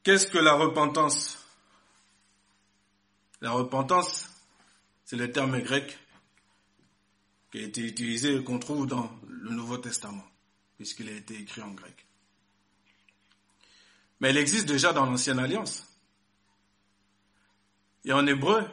Qu'est-ce 0.03 0.27
que 0.27 0.39
la 0.39 0.55
repentance? 0.55 1.45
La 3.43 3.51
repentance, 3.51 4.31
c'est 5.05 5.17
le 5.17 5.31
terme 5.31 5.61
grec 5.61 5.99
qui 7.51 7.59
a 7.59 7.63
été 7.63 7.83
utilisé 7.83 8.37
et 8.37 8.45
qu'on 8.45 8.59
trouve 8.59 8.87
dans 8.87 9.11
le 9.29 9.51
Nouveau 9.51 9.79
Testament, 9.79 10.25
puisqu'il 10.77 11.09
a 11.09 11.13
été 11.13 11.39
écrit 11.39 11.63
en 11.63 11.73
grec. 11.73 12.07
Mais 14.21 14.31
elle 14.31 14.37
existe 14.37 14.67
déjà 14.67 14.93
dans 14.93 15.07
l'Ancienne 15.07 15.39
Alliance. 15.39 15.87
Et 18.05 18.13
en 18.13 18.27
hébreu, 18.27 18.65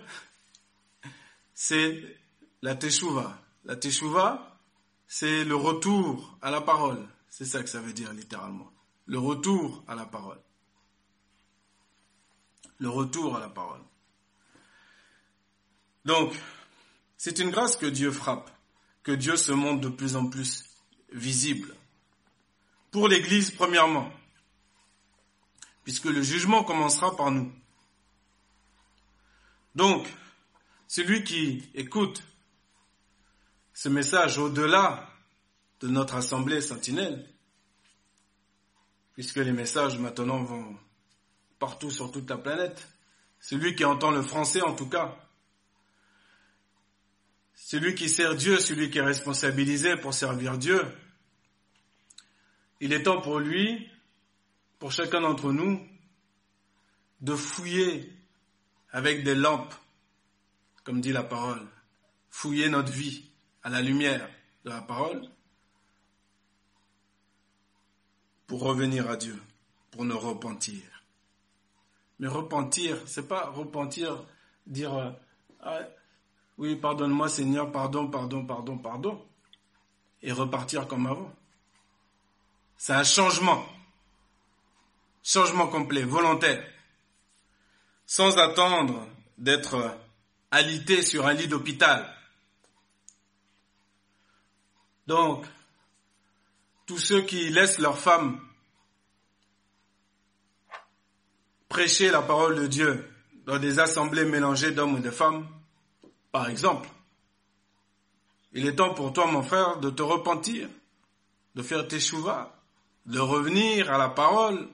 c'est 1.54 2.18
la 2.62 2.76
teshuva. 2.76 3.42
La 3.66 3.76
teshuva, 3.76 4.60
c'est 5.08 5.44
le 5.44 5.56
retour 5.56 6.38
à 6.42 6.52
la 6.52 6.62
parole. 6.62 7.08
C'est 7.30 7.46
ça 7.46 7.64
que 7.64 7.70
ça 7.70 7.82
veut 7.82 7.94
dire 7.94 8.14
littéralement. 8.14 8.72
Le 9.06 9.20
retour 9.20 9.84
à 9.88 9.96
la 9.96 10.06
parole. 10.06 10.40
Le 12.80 12.90
retour 12.90 13.36
à 13.36 13.40
la 13.40 13.50
parole. 13.50 13.82
Donc, 16.06 16.34
c'est 17.18 17.40
une 17.40 17.50
grâce 17.50 17.76
que 17.76 17.86
Dieu 17.86 18.12
frappe 18.12 18.52
que 19.08 19.14
Dieu 19.14 19.38
se 19.38 19.54
montre 19.54 19.80
de 19.80 19.88
plus 19.88 20.18
en 20.18 20.26
plus 20.26 20.66
visible. 21.14 21.74
Pour 22.92 23.08
l'Église, 23.08 23.52
premièrement, 23.52 24.12
puisque 25.86 26.08
le 26.08 26.22
jugement 26.22 26.66
commencera 26.66 27.16
par 27.16 27.32
nous. 27.32 27.50
Donc, 29.76 30.14
celui 30.90 31.24
qui 31.24 31.70
écoute 31.74 32.22
ce 33.74 33.88
message 33.88 34.40
au-delà 34.40 35.10
de 35.80 35.88
notre 35.88 36.16
assemblée 36.16 36.60
sentinelle, 36.60 37.30
puisque 39.14 39.38
les 39.38 39.54
messages 39.54 39.98
maintenant 39.98 40.44
vont 40.44 40.78
partout 41.60 41.92
sur 41.92 42.12
toute 42.12 42.30
la 42.30 42.38
planète, 42.38 42.86
celui 43.40 43.74
qui 43.74 43.86
entend 43.86 44.12
le 44.12 44.22
français 44.22 44.62
en 44.62 44.76
tout 44.76 44.90
cas, 44.90 45.18
celui 47.60 47.96
qui 47.96 48.08
sert 48.08 48.36
Dieu, 48.36 48.60
celui 48.60 48.90
qui 48.92 49.00
est 49.00 49.02
responsabilisé 49.02 49.98
pour 49.98 50.14
servir 50.14 50.58
Dieu, 50.60 50.82
il 52.80 52.94
est 52.94 53.04
temps 53.04 53.20
pour 53.20 53.40
lui, 53.40 53.90
pour 54.78 54.92
chacun 54.92 55.22
d'entre 55.22 55.52
nous, 55.52 55.86
de 57.20 57.36
fouiller 57.36 58.14
avec 58.92 59.24
des 59.24 59.34
lampes, 59.34 59.74
comme 60.84 61.02
dit 61.02 61.12
la 61.12 61.24
parole, 61.24 61.68
fouiller 62.30 62.70
notre 62.70 62.92
vie 62.92 63.26
à 63.64 63.70
la 63.70 63.82
lumière 63.82 64.30
de 64.64 64.70
la 64.70 64.82
parole 64.82 65.28
pour 68.46 68.62
revenir 68.62 69.10
à 69.10 69.18
Dieu, 69.18 69.38
pour 69.90 70.06
nous 70.06 70.18
repentir. 70.18 70.84
Mais 72.20 72.28
repentir, 72.28 73.02
c'est 73.08 73.28
pas 73.28 73.50
repentir, 73.50 74.24
dire 74.68 74.94
euh, 74.96 75.12
ah, 75.62 75.82
oui, 76.58 76.76
pardonne-moi 76.76 77.30
Seigneur, 77.30 77.72
pardon, 77.72 78.08
pardon, 78.08 78.46
pardon, 78.46 78.78
pardon, 78.78 79.26
et 80.22 80.32
repartir 80.32 80.88
comme 80.88 81.06
avant. 81.06 81.32
C'est 82.78 82.94
un 82.94 83.04
changement, 83.04 83.66
changement 85.24 85.68
complet, 85.68 86.04
volontaire, 86.04 86.64
sans 88.06 88.38
attendre 88.38 89.08
d'être 89.38 89.98
alité 90.52 91.02
sur 91.02 91.28
un 91.28 91.34
lit 91.34 91.48
d'hôpital. 91.48 92.14
Donc, 95.06 95.46
tous 96.86 96.98
ceux 96.98 97.22
qui 97.22 97.50
laissent 97.50 97.80
leurs 97.80 98.00
femmes 98.00 98.42
prêcher 101.70 102.10
la 102.10 102.22
parole 102.22 102.56
de 102.56 102.68
Dieu 102.68 103.14
dans 103.46 103.60
des 103.60 103.80
assemblées 103.80 104.26
mélangées 104.26 104.72
d'hommes 104.72 104.98
et 104.98 105.02
de 105.02 105.12
femmes, 105.12 105.48
par 106.38 106.50
exemple, 106.52 106.88
il 108.54 108.68
est 108.68 108.76
temps 108.76 108.94
pour 108.94 109.12
toi, 109.12 109.26
mon 109.26 109.42
frère, 109.42 109.80
de 109.80 109.90
te 109.90 110.04
repentir, 110.04 110.70
de 111.56 111.64
faire 111.64 111.88
tes 111.88 112.00
chouvas, 112.00 112.54
de 113.08 113.20
revenir 113.20 113.92
à 113.92 113.98
la 113.98 114.10
parole, 114.10 114.70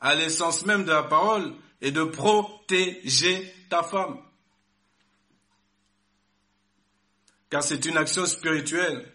à 0.00 0.14
l'essence 0.14 0.64
même 0.64 0.84
de 0.84 0.90
la 0.90 1.02
parole, 1.02 1.52
et 1.82 1.90
de 1.90 2.02
protéger 2.02 3.54
ta 3.68 3.82
femme. 3.82 4.22
Car 7.50 7.62
c'est 7.62 7.84
une 7.84 7.98
action 7.98 8.24
spirituelle. 8.24 9.12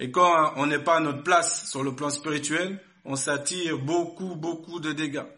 Et 0.00 0.10
quand 0.10 0.54
on 0.56 0.64
n'est 0.64 0.82
pas 0.82 0.96
à 0.96 1.00
notre 1.00 1.24
place 1.24 1.68
sur 1.68 1.84
le 1.84 1.94
plan 1.94 2.08
spirituel, 2.08 2.82
on 3.04 3.16
s'attire 3.16 3.76
beaucoup, 3.76 4.34
beaucoup 4.34 4.80
de 4.80 4.92
dégâts. 4.94 5.28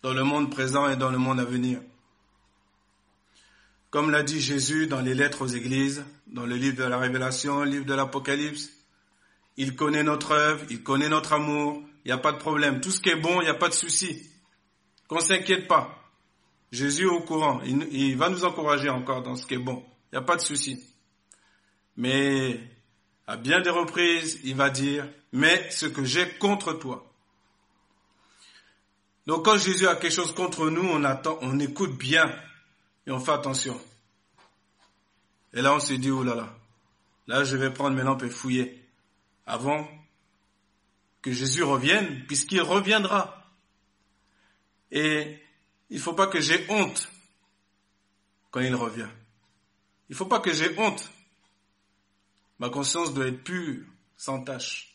Dans 0.00 0.14
le 0.14 0.24
monde 0.24 0.50
présent 0.50 0.88
et 0.88 0.96
dans 0.96 1.10
le 1.10 1.18
monde 1.18 1.40
à 1.40 1.44
venir. 1.44 1.82
Comme 3.94 4.10
l'a 4.10 4.24
dit 4.24 4.40
Jésus 4.40 4.88
dans 4.88 5.00
les 5.00 5.14
lettres 5.14 5.42
aux 5.42 5.46
églises, 5.46 6.04
dans 6.26 6.46
le 6.46 6.56
livre 6.56 6.76
de 6.76 6.82
la 6.82 6.98
Révélation, 6.98 7.62
le 7.62 7.70
livre 7.70 7.84
de 7.84 7.94
l'Apocalypse, 7.94 8.70
il 9.56 9.76
connaît 9.76 10.02
notre 10.02 10.32
œuvre, 10.32 10.64
il 10.68 10.82
connaît 10.82 11.08
notre 11.08 11.34
amour, 11.34 11.80
il 12.04 12.08
n'y 12.08 12.10
a 12.10 12.18
pas 12.18 12.32
de 12.32 12.38
problème. 12.38 12.80
Tout 12.80 12.90
ce 12.90 13.00
qui 13.00 13.10
est 13.10 13.20
bon, 13.20 13.40
il 13.40 13.44
n'y 13.44 13.50
a 13.50 13.54
pas 13.54 13.68
de 13.68 13.72
souci. 13.74 14.28
Qu'on 15.06 15.20
s'inquiète 15.20 15.68
pas. 15.68 16.10
Jésus 16.72 17.04
est 17.04 17.06
au 17.06 17.20
courant, 17.20 17.60
il, 17.64 17.86
il, 17.92 18.16
va 18.16 18.30
nous 18.30 18.44
encourager 18.44 18.88
encore 18.88 19.22
dans 19.22 19.36
ce 19.36 19.46
qui 19.46 19.54
est 19.54 19.58
bon. 19.58 19.84
Il 20.10 20.16
n'y 20.16 20.18
a 20.18 20.26
pas 20.26 20.34
de 20.34 20.42
souci. 20.42 20.82
Mais 21.96 22.58
à 23.28 23.36
bien 23.36 23.60
des 23.60 23.70
reprises, 23.70 24.40
il 24.42 24.56
va 24.56 24.70
dire, 24.70 25.08
mais 25.30 25.70
ce 25.70 25.86
que 25.86 26.02
j'ai 26.04 26.30
contre 26.40 26.72
toi. 26.72 27.08
Donc 29.28 29.44
quand 29.44 29.56
Jésus 29.56 29.86
a 29.86 29.94
quelque 29.94 30.12
chose 30.12 30.34
contre 30.34 30.68
nous, 30.68 30.82
on 30.82 31.04
attend, 31.04 31.38
on 31.42 31.60
écoute 31.60 31.96
bien 31.96 32.28
et 33.06 33.10
on 33.10 33.20
fait 33.20 33.32
attention. 33.32 33.80
Et 35.52 35.62
là, 35.62 35.74
on 35.74 35.80
se 35.80 35.92
dit, 35.94 36.10
oh 36.10 36.22
là 36.22 36.34
là, 36.34 36.56
là, 37.26 37.44
je 37.44 37.56
vais 37.56 37.72
prendre 37.72 37.96
mes 37.96 38.02
lampes 38.02 38.22
et 38.22 38.30
fouiller 38.30 38.84
avant 39.46 39.86
que 41.22 41.32
Jésus 41.32 41.62
revienne, 41.62 42.26
puisqu'il 42.26 42.60
reviendra. 42.60 43.50
Et 44.90 45.40
il 45.90 46.00
faut 46.00 46.12
pas 46.12 46.26
que 46.26 46.40
j'ai 46.40 46.66
honte 46.70 47.08
quand 48.50 48.60
il 48.60 48.74
revient. 48.74 49.08
Il 50.08 50.14
faut 50.14 50.26
pas 50.26 50.40
que 50.40 50.52
j'ai 50.52 50.78
honte. 50.78 51.10
Ma 52.58 52.68
conscience 52.68 53.12
doit 53.14 53.26
être 53.26 53.42
pure, 53.42 53.84
sans 54.16 54.42
tache. 54.42 54.93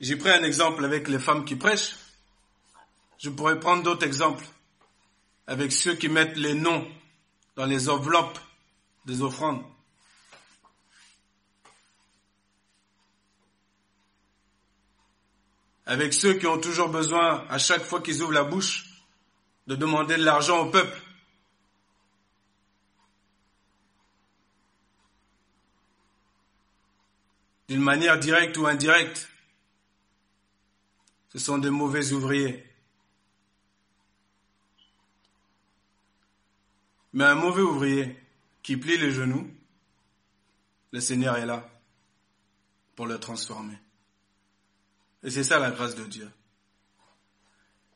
J'ai 0.00 0.16
pris 0.16 0.30
un 0.30 0.42
exemple 0.42 0.82
avec 0.82 1.08
les 1.08 1.18
femmes 1.18 1.44
qui 1.44 1.56
prêchent. 1.56 1.94
Je 3.18 3.28
pourrais 3.28 3.60
prendre 3.60 3.82
d'autres 3.82 4.06
exemples 4.06 4.46
avec 5.46 5.72
ceux 5.72 5.94
qui 5.94 6.08
mettent 6.08 6.38
les 6.38 6.54
noms 6.54 6.90
dans 7.54 7.66
les 7.66 7.90
enveloppes 7.90 8.38
des 9.04 9.20
offrandes. 9.20 9.62
Avec 15.84 16.14
ceux 16.14 16.34
qui 16.34 16.46
ont 16.46 16.60
toujours 16.60 16.88
besoin, 16.88 17.44
à 17.50 17.58
chaque 17.58 17.82
fois 17.82 18.00
qu'ils 18.00 18.22
ouvrent 18.22 18.32
la 18.32 18.44
bouche, 18.44 18.86
de 19.66 19.74
demander 19.74 20.16
de 20.16 20.24
l'argent 20.24 20.60
au 20.60 20.70
peuple. 20.70 20.98
D'une 27.68 27.82
manière 27.82 28.18
directe 28.18 28.56
ou 28.56 28.66
indirecte. 28.66 29.28
Ce 31.30 31.38
sont 31.38 31.58
des 31.58 31.70
mauvais 31.70 32.12
ouvriers. 32.12 32.64
Mais 37.12 37.24
un 37.24 37.34
mauvais 37.34 37.62
ouvrier 37.62 38.16
qui 38.62 38.76
plie 38.76 38.98
les 38.98 39.10
genoux, 39.10 39.48
le 40.92 41.00
Seigneur 41.00 41.36
est 41.36 41.46
là 41.46 41.68
pour 42.96 43.06
le 43.06 43.18
transformer. 43.18 43.78
Et 45.22 45.30
c'est 45.30 45.44
ça 45.44 45.58
la 45.58 45.70
grâce 45.70 45.94
de 45.94 46.04
Dieu. 46.04 46.30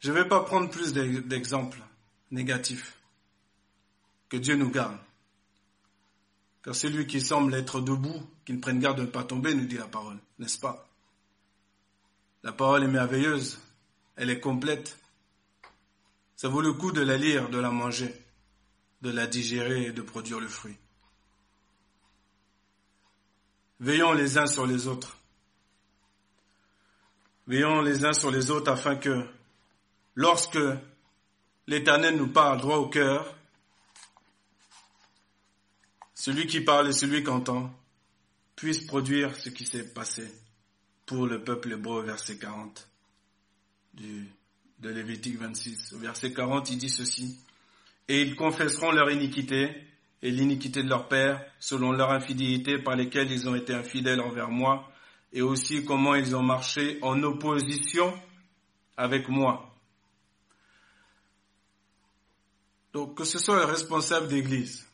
Je 0.01 0.11
ne 0.11 0.17
vais 0.17 0.29
pas 0.29 0.45
prendre 0.45 0.71
plus 0.71 0.93
d'exemples 0.93 1.81
négatifs. 2.31 2.99
Que 4.29 4.37
Dieu 4.37 4.55
nous 4.57 4.71
garde. 4.71 4.99
Car 6.63 6.75
celui 6.75 7.07
qui 7.07 7.21
semble 7.21 7.55
être 7.55 7.81
debout, 7.81 8.23
qui 8.45 8.53
ne 8.53 8.61
prenne 8.61 8.81
garde 8.81 8.99
de 8.99 9.03
ne 9.03 9.07
pas 9.07 9.25
tomber, 9.25 9.55
nous 9.55 9.67
dit 9.67 9.77
la 9.77 9.87
parole, 9.87 10.19
n'est-ce 10.39 10.59
pas? 10.59 10.89
La 12.45 12.53
parole 12.53 12.85
est 12.85 12.89
merveilleuse, 12.89 13.59
elle 14.15 14.31
est 14.31 14.39
complète. 14.39 14.97
Ça 16.37 16.49
vaut 16.49 16.61
le 16.61 16.73
coup 16.73 16.93
de 16.93 17.01
la 17.01 17.17
lire, 17.17 17.49
de 17.49 17.59
la 17.59 17.71
manger 17.71 18.15
de 19.05 19.11
la 19.11 19.27
digérer 19.27 19.85
et 19.85 19.93
de 19.93 20.01
produire 20.01 20.41
le 20.41 20.49
fruit. 20.49 20.77
Veillons 23.79 24.15
les 24.15 24.39
uns 24.39 24.47
sur 24.47 24.67
les 24.67 24.87
autres. 24.87 25.19
Veillons 27.47 27.83
les 27.83 28.07
uns 28.07 28.15
sur 28.15 28.31
les 28.31 28.51
autres 28.51 28.73
afin 28.73 28.97
que 28.97 29.27
lorsque 30.15 30.59
l'Éternel 31.67 32.17
nous 32.17 32.29
parle 32.29 32.63
droit 32.63 32.79
au 32.79 32.89
cœur, 32.89 33.37
celui 36.15 36.47
qui 36.47 36.63
parle 36.63 36.89
et 36.89 36.93
celui 36.93 37.23
qui 37.23 37.29
entend 37.29 37.71
puisse 38.57 38.87
produire 38.87 39.37
ce 39.37 39.51
qui 39.51 39.67
s'est 39.67 39.93
passé 39.93 40.33
pour 41.07 41.27
le 41.27 41.43
peuple 41.43 41.73
hébreu, 41.73 42.03
verset 42.03 42.39
40 42.39 42.89
du, 43.95 44.27
de 44.81 44.91
Lévitique 44.91 45.39
26. 45.39 45.93
Au 45.95 45.99
verset 45.99 46.33
40, 46.33 46.71
il 46.71 46.79
dit 46.79 46.91
ceci 46.91 47.39
et 48.09 48.23
ils 48.23 48.37
confesseront 48.37 48.93
leur 48.93 49.11
iniquité 49.11 49.75
et 50.23 50.31
l'iniquité 50.31 50.83
de 50.83 50.89
leur 50.89 51.09
père 51.09 51.45
selon 51.61 51.93
leur 51.93 52.11
infidélité 52.11 52.79
par 52.79 52.97
lesquelles 52.97 53.31
ils 53.31 53.49
ont 53.49 53.55
été 53.55 53.75
infidèles 53.75 54.21
envers 54.21 54.51
moi 54.51 54.91
et 55.33 55.43
aussi 55.43 55.85
comment 55.85 56.15
ils 56.15 56.35
ont 56.35 56.43
marché 56.43 56.99
en 57.03 57.23
opposition 57.23 58.15
avec 58.97 59.29
moi. 59.29 59.71
Donc 62.93 63.17
que 63.17 63.25
ce 63.25 63.39
soit 63.39 63.59
le 63.59 63.65
responsable 63.65 64.29
d'église, 64.29 64.87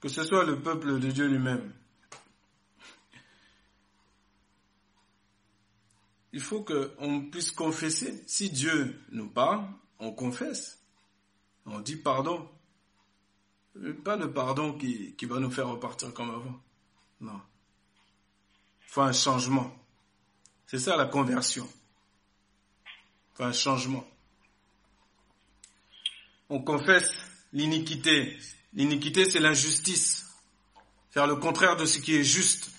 que 0.00 0.08
ce 0.08 0.24
soit 0.24 0.44
le 0.44 0.58
peuple 0.58 0.98
de 0.98 1.10
Dieu 1.10 1.26
lui-même, 1.26 1.72
il 6.32 6.40
faut 6.40 6.62
qu'on 6.62 7.22
puisse 7.30 7.50
confesser. 7.50 8.22
Si 8.26 8.50
Dieu 8.50 9.00
nous 9.10 9.28
parle, 9.28 9.66
on 9.98 10.12
confesse. 10.12 10.78
On 11.66 11.80
dit 11.80 11.96
pardon. 11.96 12.48
Pas 14.04 14.16
le 14.16 14.32
pardon 14.32 14.72
qui, 14.72 15.14
va 15.22 15.38
nous 15.38 15.50
faire 15.50 15.68
repartir 15.68 16.12
comme 16.12 16.30
avant. 16.30 16.60
Non. 17.20 17.40
Il 18.82 18.90
faut 18.90 19.02
un 19.02 19.12
changement. 19.12 19.74
C'est 20.66 20.78
ça 20.78 20.96
la 20.96 21.06
conversion. 21.06 21.68
Il 22.84 23.36
faut 23.36 23.44
un 23.44 23.52
changement. 23.52 24.06
On 26.50 26.60
confesse 26.60 27.10
l'iniquité. 27.52 28.36
L'iniquité, 28.74 29.28
c'est 29.28 29.40
l'injustice. 29.40 30.26
Faire 31.10 31.26
le 31.26 31.36
contraire 31.36 31.76
de 31.76 31.86
ce 31.86 31.98
qui 31.98 32.14
est 32.16 32.24
juste. 32.24 32.70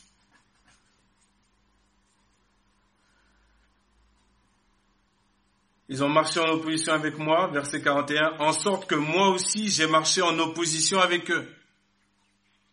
Ils 5.92 6.04
ont 6.04 6.10
marché 6.10 6.40
en 6.40 6.48
opposition 6.50 6.94
avec 6.94 7.18
moi, 7.18 7.48
verset 7.48 7.82
41, 7.82 8.38
en 8.38 8.54
sorte 8.54 8.88
que 8.88 8.94
moi 8.94 9.30
aussi 9.30 9.70
j'ai 9.70 9.88
marché 9.88 10.22
en 10.22 10.38
opposition 10.38 11.00
avec 11.00 11.32
eux. 11.32 11.52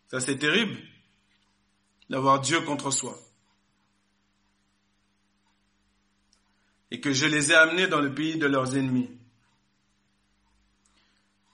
Ça 0.07 0.19
c'est 0.19 0.37
terrible 0.37 0.77
d'avoir 2.11 2.39
Dieu 2.39 2.61
contre 2.61 2.91
soi. 2.91 3.17
Et 6.91 7.01
que 7.01 7.11
je 7.11 7.25
les 7.25 7.51
ai 7.51 7.55
amenés 7.55 7.87
dans 7.87 7.99
le 7.99 8.13
pays 8.13 8.37
de 8.37 8.45
leurs 8.45 8.77
ennemis. 8.77 9.09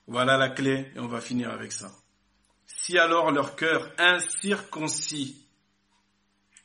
Voilà 0.06 0.38
la 0.38 0.50
clé 0.50 0.92
et 0.96 1.00
on 1.00 1.08
va 1.08 1.22
finir 1.22 1.50
avec 1.50 1.72
ça. 1.72 1.96
Si 2.66 2.98
alors 2.98 3.32
leur 3.32 3.56
cœur 3.56 3.90
incirconcis 3.98 5.48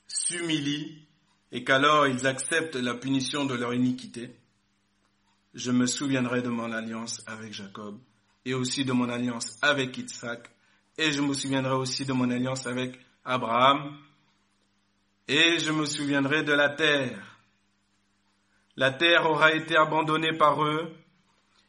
s'humilie 0.09 1.07
et 1.53 1.63
qu'alors 1.63 2.09
ils 2.09 2.27
acceptent 2.27 2.75
la 2.75 2.95
punition 2.95 3.45
de 3.45 3.55
leur 3.55 3.73
iniquité, 3.73 4.35
je 5.55 5.71
me 5.71 5.87
souviendrai 5.87 6.43
de 6.43 6.49
mon 6.49 6.73
alliance 6.73 7.23
avec 7.27 7.53
Jacob 7.53 7.99
et 8.45 8.55
aussi 8.55 8.85
de 8.85 8.93
mon 8.93 9.09
alliance 9.09 9.59
avec 9.63 9.97
Isaac 9.99 10.51
et 10.97 11.13
je 11.13 11.23
me 11.23 11.35
souviendrai 11.35 11.75
aussi 11.75 12.05
de 12.05 12.13
mon 12.13 12.31
alliance 12.31 12.67
avec 12.67 12.99
Abraham 13.25 13.99
et 15.27 15.59
je 15.59 15.73
me 15.73 15.85
souviendrai 15.87 16.43
de 16.43 16.53
la 16.53 16.71
terre. 16.71 17.39
La 18.77 18.93
terre 18.93 19.29
aura 19.29 19.53
été 19.53 19.77
abandonnée 19.77 20.37
par 20.37 20.65
eux 20.65 20.95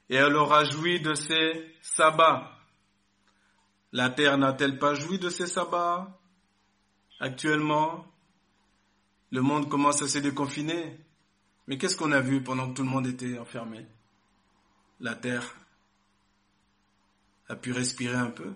et 0.09 0.15
elle 0.15 0.35
aura 0.35 0.63
joui 0.63 0.99
de 0.99 1.13
ses 1.13 1.75
sabbats. 1.81 2.51
La 3.91 4.09
terre 4.09 4.37
n'a-t-elle 4.37 4.77
pas 4.77 4.93
joui 4.93 5.19
de 5.19 5.29
ses 5.29 5.47
sabbats? 5.47 6.19
Actuellement, 7.19 8.05
le 9.31 9.41
monde 9.41 9.69
commence 9.69 10.01
à 10.01 10.07
se 10.07 10.19
déconfiner. 10.19 10.99
Mais 11.69 11.77
qu'est-ce 11.77 11.95
qu'on 11.95 12.11
a 12.11 12.19
vu 12.19 12.41
pendant 12.41 12.67
que 12.67 12.73
tout 12.77 12.81
le 12.81 12.89
monde 12.89 13.05
était 13.05 13.37
enfermé? 13.37 13.85
La 14.99 15.13
terre 15.13 15.55
a 17.47 17.55
pu 17.55 17.71
respirer 17.71 18.15
un 18.15 18.31
peu. 18.31 18.51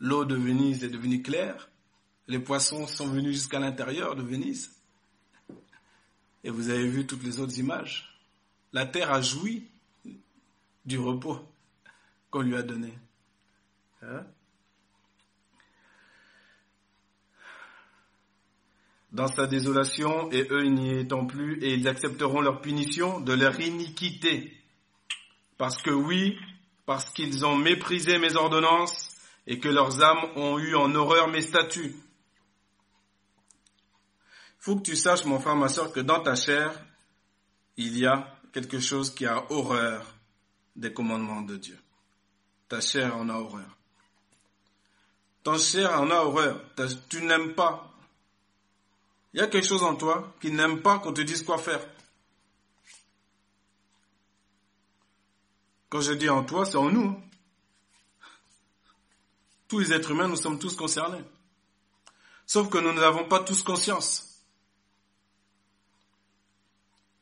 L'eau 0.00 0.26
de 0.26 0.34
Venise 0.34 0.84
est 0.84 0.90
devenue 0.90 1.22
claire. 1.22 1.70
Les 2.28 2.38
poissons 2.38 2.86
sont 2.86 3.08
venus 3.08 3.36
jusqu'à 3.36 3.58
l'intérieur 3.58 4.16
de 4.16 4.22
Venise. 4.22 4.76
Et 6.44 6.50
vous 6.50 6.68
avez 6.68 6.86
vu 6.86 7.06
toutes 7.06 7.22
les 7.22 7.40
autres 7.40 7.58
images. 7.58 8.20
La 8.74 8.84
terre 8.84 9.10
a 9.10 9.22
joui 9.22 9.66
du 10.84 10.98
repos 10.98 11.40
qu'on 12.30 12.42
lui 12.42 12.54
a 12.54 12.62
donné. 12.62 12.92
Hein? 14.02 14.26
Dans 19.14 19.28
sa 19.28 19.46
désolation, 19.46 20.28
et 20.32 20.44
eux 20.50 20.64
n'y 20.64 20.98
étant 20.98 21.24
plus, 21.24 21.62
et 21.62 21.74
ils 21.74 21.86
accepteront 21.86 22.40
leur 22.40 22.60
punition 22.60 23.20
de 23.20 23.32
leur 23.32 23.58
iniquité. 23.60 24.52
Parce 25.56 25.80
que 25.80 25.90
oui, 25.90 26.36
parce 26.84 27.10
qu'ils 27.10 27.46
ont 27.46 27.56
méprisé 27.56 28.18
mes 28.18 28.34
ordonnances, 28.34 29.16
et 29.46 29.60
que 29.60 29.68
leurs 29.68 30.02
âmes 30.02 30.24
ont 30.34 30.58
eu 30.58 30.74
en 30.74 30.92
horreur 30.96 31.28
mes 31.28 31.42
statuts. 31.42 31.94
Faut 34.58 34.76
que 34.76 34.82
tu 34.82 34.96
saches, 34.96 35.24
mon 35.26 35.38
frère, 35.38 35.54
ma 35.54 35.68
soeur, 35.68 35.92
que 35.92 36.00
dans 36.00 36.20
ta 36.20 36.34
chair, 36.34 36.72
il 37.76 37.96
y 37.96 38.06
a 38.06 38.36
quelque 38.52 38.80
chose 38.80 39.14
qui 39.14 39.26
a 39.26 39.44
horreur 39.52 40.12
des 40.74 40.92
commandements 40.92 41.42
de 41.42 41.56
Dieu. 41.56 41.78
Ta 42.68 42.80
chair 42.80 43.16
en 43.16 43.28
a 43.28 43.34
horreur. 43.34 43.78
Ta 45.44 45.56
chair 45.56 46.00
en 46.00 46.10
a 46.10 46.16
horreur. 46.16 46.60
Tu 47.08 47.22
n'aimes 47.22 47.54
pas 47.54 47.93
il 49.34 49.40
y 49.40 49.42
a 49.42 49.46
quelque 49.48 49.66
chose 49.66 49.82
en 49.82 49.96
toi 49.96 50.34
qui 50.40 50.50
n'aime 50.50 50.80
pas 50.80 50.98
qu'on 50.98 51.12
te 51.12 51.20
dise 51.20 51.42
quoi 51.42 51.58
faire. 51.58 51.86
Quand 55.90 56.00
je 56.00 56.12
dis 56.12 56.30
en 56.30 56.44
toi, 56.44 56.64
c'est 56.64 56.76
en 56.76 56.88
nous. 56.88 57.20
Tous 59.68 59.80
les 59.80 59.92
êtres 59.92 60.12
humains, 60.12 60.28
nous 60.28 60.36
sommes 60.36 60.58
tous 60.58 60.74
concernés. 60.74 61.22
Sauf 62.46 62.70
que 62.70 62.78
nous 62.78 62.92
n'avons 62.92 63.28
pas 63.28 63.40
tous 63.40 63.62
conscience. 63.62 64.34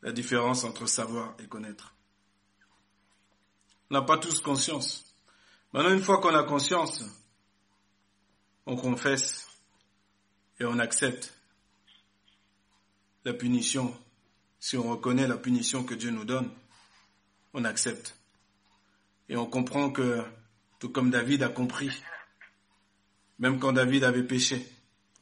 la 0.03 0.12
différence 0.12 0.64
entre 0.64 0.87
savoir 0.87 1.35
et 1.38 1.46
connaître. 1.46 1.94
On 3.90 3.94
n'a 3.94 4.03
pas 4.03 4.18
tous 4.18 4.40
conscience. 4.40 5.05
Maintenant, 5.72 5.92
une 5.92 6.03
fois 6.03 6.18
qu'on 6.18 6.35
a 6.35 6.42
conscience, 6.42 7.05
on 8.66 8.77
confesse 8.77 9.46
et 10.59 10.64
on 10.64 10.79
accepte 10.79 11.33
la 13.24 13.32
punition. 13.32 13.94
Si 14.58 14.76
on 14.76 14.90
reconnaît 14.90 15.26
la 15.26 15.37
punition 15.37 15.85
que 15.85 15.94
Dieu 15.94 16.11
nous 16.11 16.24
donne, 16.24 16.50
on 17.54 17.64
accepte. 17.64 18.16
Et 19.28 19.37
on 19.37 19.46
comprend 19.46 19.90
que, 19.90 20.22
tout 20.78 20.88
comme 20.88 21.11
David 21.11 21.42
a 21.42 21.48
compris, 21.48 21.90
même 23.38 23.58
quand 23.58 23.72
David 23.72 24.04
avait 24.04 24.22
péché, 24.22 24.66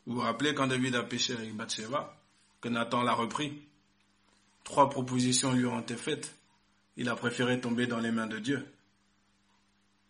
vous 0.07 0.15
vous 0.17 0.21
rappelez 0.21 0.55
quand 0.55 0.67
David 0.67 0.95
a 0.95 1.03
péché 1.03 1.35
avec 1.35 1.55
Bathsheba, 1.55 2.17
que 2.61 2.69
Nathan 2.69 3.03
l'a 3.03 3.15
repris, 3.15 3.63
trois 4.65 4.91
propositions 4.91 5.53
lui 5.53 5.67
ont 5.67 5.81
été 5.81 5.97
faites. 5.97 6.35
Il 6.97 7.09
a 7.09 7.17
préféré 7.17 7.61
tomber 7.61 7.87
dans 7.87 8.01
les 8.01 8.11
mains 8.11 8.27
de 8.27 8.39
Dieu. 8.39 8.67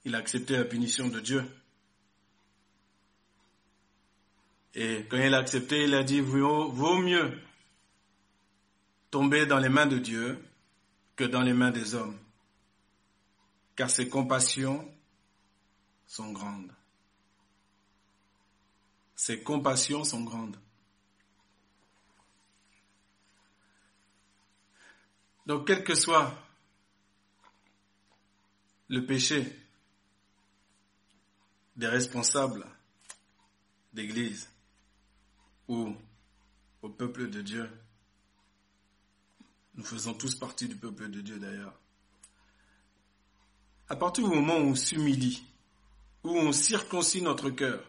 Il 0.05 0.14
a 0.14 0.18
accepté 0.18 0.57
la 0.57 0.64
punition 0.64 1.09
de 1.09 1.20
Dieu. 1.20 1.44
Et 4.74 5.05
quand 5.09 5.18
il 5.18 5.35
a 5.35 5.38
accepté, 5.38 5.85
il 5.85 5.94
a 5.94 6.03
dit, 6.03 6.20
vaut, 6.20 6.70
vaut 6.70 6.98
mieux 6.98 7.33
tomber 9.11 9.46
dans 9.46 9.59
les 9.59 9.68
mains 9.68 9.87
de 9.87 9.99
Dieu 9.99 10.42
que 11.16 11.25
dans 11.25 11.42
les 11.42 11.53
mains 11.53 11.70
des 11.70 11.94
hommes, 11.94 12.18
car 13.77 13.90
ses 13.90 14.09
compassions 14.09 14.87
sont 16.07 16.33
grandes. 16.33 16.73
Ses 19.14 19.42
compassions 19.42 20.05
sont 20.05 20.23
grandes. 20.23 20.57
Donc, 25.46 25.66
quel 25.66 25.85
que 25.85 25.94
soit 25.94 26.33
le 28.88 29.05
péché 29.05 29.57
des 31.77 31.87
responsables 31.87 32.66
d'église 33.92 34.49
ou 35.68 35.94
au 36.83 36.88
peuple 36.88 37.31
de 37.31 37.42
Dieu, 37.42 37.70
nous 39.81 39.87
faisons 39.87 40.12
tous 40.12 40.35
partie 40.35 40.69
du 40.69 40.77
peuple 40.77 41.09
de 41.09 41.23
Dieu 41.23 41.38
d'ailleurs. 41.38 41.73
À 43.88 43.97
partir 43.97 44.29
du 44.29 44.35
moment 44.35 44.59
où 44.59 44.66
on 44.66 44.75
s'humilie, 44.75 45.43
où 46.23 46.37
on 46.37 46.53
circoncis 46.53 47.23
notre 47.23 47.49
cœur, 47.49 47.83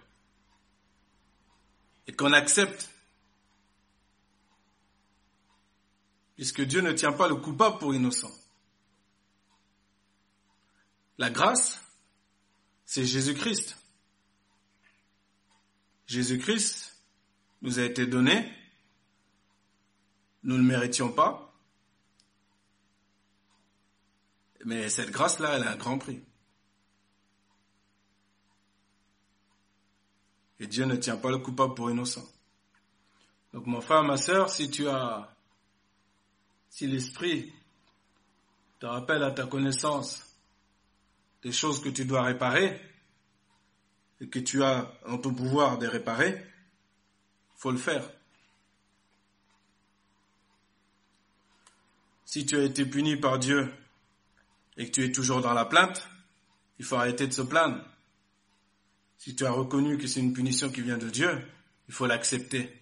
et 2.08 2.14
qu'on 2.14 2.32
accepte, 2.32 2.90
puisque 6.38 6.62
Dieu 6.62 6.80
ne 6.80 6.94
tient 6.94 7.12
pas 7.12 7.28
le 7.28 7.36
coupable 7.36 7.78
pour 7.78 7.94
innocent. 7.94 8.32
La 11.18 11.30
grâce, 11.30 11.84
c'est 12.86 13.06
Jésus-Christ. 13.06 13.76
Jésus-Christ 16.08 16.96
nous 17.62 17.80
a 17.80 17.84
été 17.84 18.06
donné, 18.06 18.50
nous 20.44 20.56
ne 20.56 20.62
le 20.62 20.68
méritions 20.70 21.12
pas, 21.12 21.51
mais 24.66 24.90
cette 24.90 25.12
grâce-là, 25.12 25.56
elle 25.56 25.64
a 25.64 25.72
un 25.72 25.76
grand 25.76 25.98
prix. 25.98 26.24
Et 30.60 30.68
Dieu 30.68 30.86
ne 30.86 30.96
tient 30.96 31.18
pas 31.18 31.32
le 31.32 31.40
coupable 31.40 31.74
pour 31.74 31.90
innocent. 31.90 32.26
Donc 33.54 33.66
mon 33.66 33.82
frère, 33.82 34.04
ma 34.04 34.18
soeur, 34.18 34.50
si 34.50 34.70
tu 34.70 34.88
as, 34.88 35.36
si 36.70 36.88
l'Esprit 36.88 37.52
te 38.80 38.86
rappelle 38.86 39.24
à 39.24 39.32
ta 39.32 39.46
connaissance 39.46 40.38
des 41.42 41.52
choses 41.52 41.82
que 41.82 41.90
tu 41.90 42.06
dois 42.06 42.24
réparer 42.24 42.80
et 44.20 44.30
que 44.30 44.40
tu 44.40 44.64
as 44.64 44.94
en 45.08 45.18
ton 45.18 45.34
pouvoir 45.34 45.80
de 45.80 45.88
réparer, 45.88 46.46
faut 47.56 47.72
le 47.72 47.78
faire. 47.78 48.08
Si 52.26 52.46
tu 52.46 52.56
as 52.56 52.64
été 52.64 52.86
puni 52.86 53.18
par 53.18 53.40
Dieu 53.40 53.74
et 54.78 54.86
que 54.86 54.92
tu 54.92 55.04
es 55.04 55.12
toujours 55.12 55.42
dans 55.42 55.54
la 55.54 55.66
plainte, 55.66 56.08
il 56.80 56.86
faut 56.86 56.96
arrêter 56.96 57.28
de 57.28 57.34
se 57.34 57.42
plaindre. 57.42 57.84
Si 59.18 59.36
tu 59.36 59.46
as 59.46 59.52
reconnu 59.52 59.98
que 59.98 60.08
c'est 60.08 60.20
une 60.20 60.34
punition 60.34 60.72
qui 60.72 60.82
vient 60.82 60.98
de 60.98 61.10
Dieu, 61.10 61.30
il 61.88 61.94
faut 61.94 62.08
l'accepter. 62.08 62.74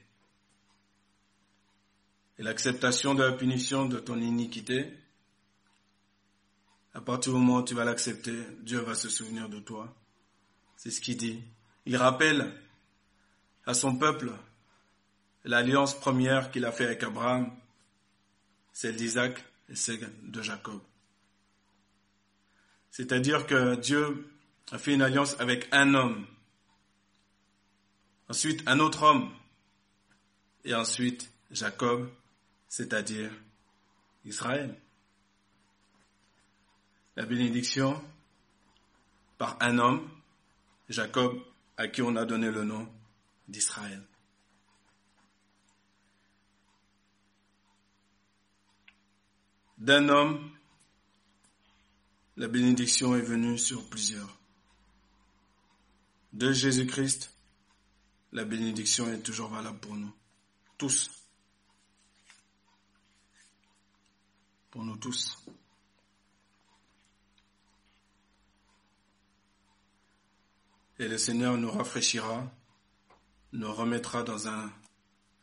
Et 2.37 2.43
l'acceptation 2.43 3.13
de 3.15 3.23
la 3.23 3.33
punition 3.33 3.85
de 3.85 3.99
ton 3.99 4.19
iniquité, 4.21 4.93
à 6.93 7.01
partir 7.01 7.33
du 7.33 7.39
moment 7.39 7.57
où 7.57 7.63
tu 7.63 7.73
vas 7.73 7.83
l'accepter, 7.83 8.37
Dieu 8.61 8.79
va 8.79 8.95
se 8.95 9.09
souvenir 9.09 9.49
de 9.49 9.59
toi. 9.59 9.93
C'est 10.77 10.91
ce 10.91 11.01
qu'il 11.01 11.17
dit. 11.17 11.43
Il 11.85 11.97
rappelle 11.97 12.53
à 13.65 13.73
son 13.73 13.97
peuple 13.97 14.31
l'alliance 15.43 15.93
première 15.99 16.51
qu'il 16.51 16.65
a 16.65 16.71
fait 16.71 16.85
avec 16.85 17.03
Abraham, 17.03 17.51
celle 18.71 18.95
d'Isaac 18.95 19.43
et 19.67 19.75
celle 19.75 20.09
de 20.23 20.41
Jacob. 20.41 20.81
C'est-à-dire 22.91 23.45
que 23.45 23.75
Dieu 23.75 24.29
a 24.71 24.77
fait 24.77 24.93
une 24.93 25.01
alliance 25.01 25.39
avec 25.39 25.67
un 25.71 25.93
homme, 25.93 26.25
ensuite 28.27 28.61
un 28.67 28.79
autre 28.79 29.03
homme, 29.03 29.31
et 30.63 30.75
ensuite 30.75 31.31
Jacob, 31.51 32.09
c'est-à-dire 32.67 33.31
Israël. 34.25 34.79
La 37.15 37.25
bénédiction 37.25 38.01
par 39.37 39.57
un 39.61 39.79
homme, 39.79 40.09
Jacob, 40.89 41.39
à 41.77 41.87
qui 41.87 42.01
on 42.01 42.15
a 42.15 42.25
donné 42.25 42.51
le 42.51 42.63
nom 42.63 42.87
d'Israël. 43.47 44.03
D'un 49.77 50.09
homme, 50.09 50.51
la 52.39 52.47
bénédiction 52.47 53.17
est 53.17 53.21
venue 53.21 53.57
sur 53.57 53.85
plusieurs. 53.89 54.39
De 56.31 56.53
Jésus-Christ, 56.53 57.33
la 58.31 58.45
bénédiction 58.45 59.11
est 59.11 59.19
toujours 59.19 59.49
valable 59.49 59.77
pour 59.79 59.95
nous, 59.95 60.11
tous. 60.77 61.11
Pour 64.71 64.85
nous 64.85 64.95
tous. 64.95 65.37
Et 70.97 71.09
le 71.09 71.17
Seigneur 71.17 71.57
nous 71.57 71.69
rafraîchira, 71.71 72.49
nous 73.51 73.73
remettra 73.73 74.23
dans 74.23 74.47
un, 74.47 74.71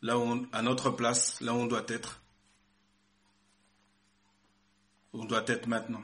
là 0.00 0.18
où 0.18 0.46
à 0.50 0.62
notre 0.62 0.88
place, 0.90 1.42
là 1.42 1.52
où 1.52 1.58
on 1.58 1.66
doit 1.66 1.84
être, 1.88 2.22
où 5.12 5.20
on 5.20 5.24
doit 5.26 5.44
être 5.46 5.66
maintenant 5.66 6.02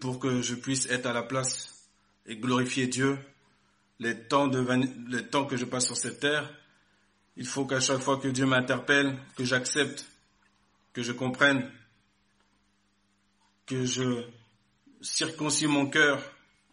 pour 0.00 0.18
que 0.18 0.42
je 0.42 0.54
puisse 0.54 0.86
être 0.86 1.06
à 1.06 1.12
la 1.12 1.22
place 1.22 1.88
et 2.26 2.36
glorifier 2.36 2.86
Dieu, 2.86 3.18
les 3.98 4.16
temps, 4.26 4.48
que 4.48 5.56
je 5.56 5.64
passe 5.64 5.86
sur 5.86 5.96
cette 5.96 6.20
terre, 6.20 6.52
il 7.36 7.46
faut 7.46 7.64
qu'à 7.64 7.80
chaque 7.80 8.00
fois 8.00 8.18
que 8.18 8.28
Dieu 8.28 8.46
m'interpelle, 8.46 9.16
que 9.36 9.44
j'accepte, 9.44 10.06
que 10.92 11.02
je 11.02 11.12
comprenne, 11.12 11.70
que 13.66 13.84
je 13.84 14.24
circoncis 15.00 15.66
mon 15.66 15.86
cœur, 15.86 16.22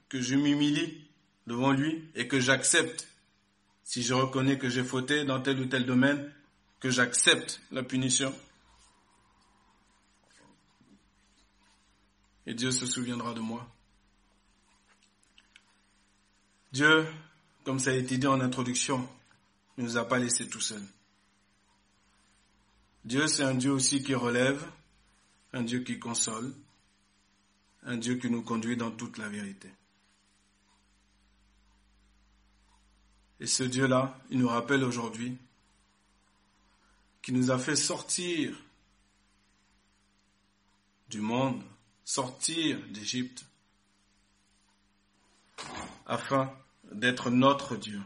que 0.10 0.22
je 0.22 0.36
m'humilie 0.36 1.08
devant 1.48 1.72
lui 1.72 2.04
et 2.16 2.28
que 2.28 2.40
j'accepte, 2.40 3.08
si 3.84 4.04
je 4.04 4.14
reconnais 4.14 4.58
que 4.58 4.70
j'ai 4.70 4.84
fauté 4.84 5.24
dans 5.24 5.42
tel 5.42 5.60
ou 5.60 5.66
tel 5.66 5.86
domaine, 5.86 6.32
que 6.80 6.90
j'accepte 6.90 7.62
la 7.72 7.84
punition. 7.84 8.34
Et 12.46 12.54
Dieu 12.54 12.72
se 12.72 12.86
souviendra 12.86 13.34
de 13.34 13.40
moi. 13.40 13.68
Dieu, 16.72 17.08
comme 17.64 17.80
ça 17.80 17.92
a 17.92 17.94
été 17.94 18.18
dit 18.18 18.28
en 18.28 18.40
introduction, 18.42 19.08
ne 19.78 19.84
nous 19.84 19.98
a 19.98 20.08
pas 20.08 20.20
laissés 20.20 20.48
tout 20.48 20.62
seuls. 20.62 20.86
Dieu, 23.06 23.28
c'est 23.28 23.44
un 23.44 23.56
Dieu 23.56 23.72
aussi 23.72 24.04
qui 24.04 24.14
relève, 24.14 24.64
un 25.54 25.64
Dieu 25.64 25.80
qui 25.80 26.00
console, 26.00 26.54
un 27.84 27.98
Dieu 27.98 28.16
qui 28.16 28.30
nous 28.30 28.42
conduit 28.42 28.78
dans 28.78 28.92
toute 28.92 29.18
la 29.18 29.30
vérité. 29.30 29.72
Et 33.40 33.48
ce 33.48 33.64
Dieu-là, 33.64 34.20
il 34.30 34.40
nous 34.40 34.50
rappelle 34.50 34.84
aujourd'hui 34.84 35.38
qu'il 37.22 37.36
nous 37.36 37.52
a 37.52 37.58
fait 37.58 37.76
sortir 37.76 38.56
du 41.10 41.22
monde 41.22 41.64
sortir 42.10 42.80
d'Égypte 42.88 43.46
afin 46.08 46.52
d'être 46.92 47.30
notre 47.30 47.76
Dieu. 47.76 48.02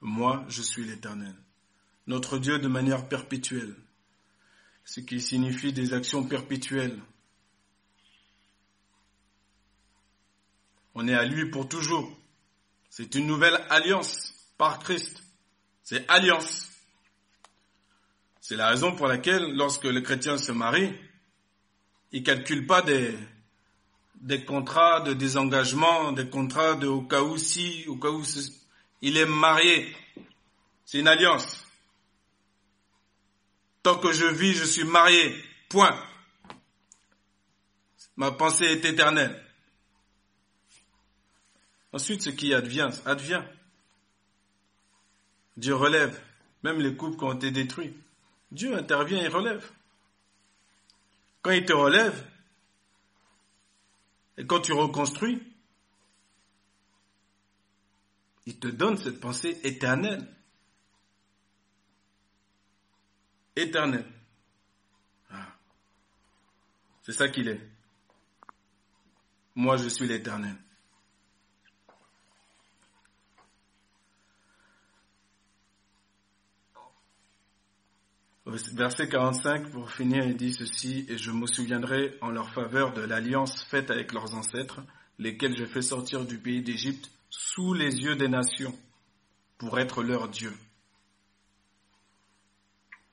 Moi, 0.00 0.44
je 0.48 0.60
suis 0.60 0.84
l'Éternel, 0.84 1.36
notre 2.08 2.38
Dieu 2.38 2.58
de 2.58 2.66
manière 2.66 3.08
perpétuelle, 3.08 3.76
ce 4.84 4.98
qui 4.98 5.20
signifie 5.20 5.72
des 5.72 5.94
actions 5.94 6.24
perpétuelles. 6.24 7.00
On 10.96 11.06
est 11.06 11.14
à 11.14 11.24
lui 11.24 11.52
pour 11.52 11.68
toujours. 11.68 12.18
C'est 12.90 13.14
une 13.14 13.28
nouvelle 13.28 13.64
alliance 13.70 14.34
par 14.58 14.80
Christ. 14.80 15.22
C'est 15.84 16.04
alliance. 16.10 16.68
C'est 18.40 18.56
la 18.56 18.70
raison 18.70 18.96
pour 18.96 19.06
laquelle, 19.06 19.54
lorsque 19.54 19.84
le 19.84 20.00
chrétien 20.00 20.36
se 20.36 20.50
il 22.14 22.22
calcule 22.22 22.64
pas 22.64 22.80
des, 22.80 23.12
des 24.14 24.44
contrats 24.44 25.00
de 25.00 25.14
désengagement, 25.14 26.12
des 26.12 26.30
contrats 26.30 26.76
de 26.76 26.86
au 26.86 27.02
cas 27.02 27.22
où 27.22 27.36
si, 27.36 27.84
au 27.88 27.96
cas 27.96 28.10
où 28.10 28.22
il 29.02 29.16
est 29.16 29.26
marié. 29.26 29.92
C'est 30.84 31.00
une 31.00 31.08
alliance. 31.08 31.66
Tant 33.82 33.98
que 33.98 34.12
je 34.12 34.26
vis, 34.26 34.54
je 34.54 34.64
suis 34.64 34.84
marié. 34.84 35.34
Point. 35.68 36.00
Ma 38.14 38.30
pensée 38.30 38.66
est 38.66 38.84
éternelle. 38.84 39.44
Ensuite, 41.92 42.22
ce 42.22 42.30
qui 42.30 42.54
advient, 42.54 42.90
advient. 43.06 43.42
Dieu 45.56 45.74
relève. 45.74 46.16
Même 46.62 46.80
les 46.80 46.94
couples 46.94 47.18
qui 47.18 47.24
ont 47.24 47.34
été 47.34 47.50
détruits. 47.50 47.96
Dieu 48.52 48.76
intervient 48.76 49.20
et 49.20 49.26
relève. 49.26 49.68
Quand 51.44 51.50
il 51.50 51.66
te 51.66 51.74
relève, 51.74 52.26
et 54.38 54.46
quand 54.46 54.60
tu 54.60 54.72
reconstruis, 54.72 55.42
il 58.46 58.58
te 58.58 58.68
donne 58.68 58.96
cette 58.96 59.20
pensée 59.20 59.60
éternelle. 59.62 60.26
Éternelle. 63.54 64.10
Ah. 65.30 65.54
C'est 67.02 67.12
ça 67.12 67.28
qu'il 67.28 67.48
est. 67.48 67.60
Moi, 69.54 69.76
je 69.76 69.88
suis 69.88 70.08
l'éternel. 70.08 70.56
Verset 78.54 79.08
45, 79.08 79.70
pour 79.70 79.90
finir, 79.90 80.24
il 80.24 80.36
dit 80.36 80.52
ceci, 80.52 81.04
et 81.08 81.18
je 81.18 81.32
me 81.32 81.44
souviendrai 81.46 82.16
en 82.20 82.30
leur 82.30 82.50
faveur 82.50 82.92
de 82.92 83.00
l'alliance 83.00 83.64
faite 83.64 83.90
avec 83.90 84.12
leurs 84.12 84.34
ancêtres, 84.36 84.80
lesquels 85.18 85.56
je 85.56 85.64
fais 85.64 85.82
sortir 85.82 86.24
du 86.24 86.38
pays 86.38 86.62
d'Égypte 86.62 87.10
sous 87.30 87.74
les 87.74 87.96
yeux 87.96 88.14
des 88.14 88.28
nations, 88.28 88.78
pour 89.58 89.80
être 89.80 90.04
leur 90.04 90.28
Dieu. 90.28 90.56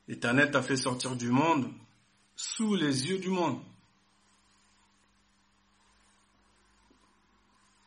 L'Éternel 0.07 0.51
t'a 0.51 0.61
fait 0.61 0.77
sortir 0.77 1.15
du 1.15 1.29
monde 1.29 1.73
sous 2.35 2.75
les 2.75 3.07
yeux 3.07 3.17
du 3.17 3.29
monde. 3.29 3.63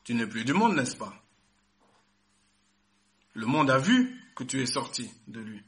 Tu 0.02 0.14
n'es 0.14 0.26
plus 0.26 0.44
du 0.44 0.54
monde, 0.54 0.74
n'est-ce 0.74 0.96
pas? 0.96 1.22
Le 3.34 3.46
monde 3.46 3.70
a 3.70 3.78
vu 3.78 4.20
que 4.34 4.42
tu 4.42 4.60
es 4.60 4.66
sorti 4.66 5.08
de 5.28 5.40
lui. 5.40 5.62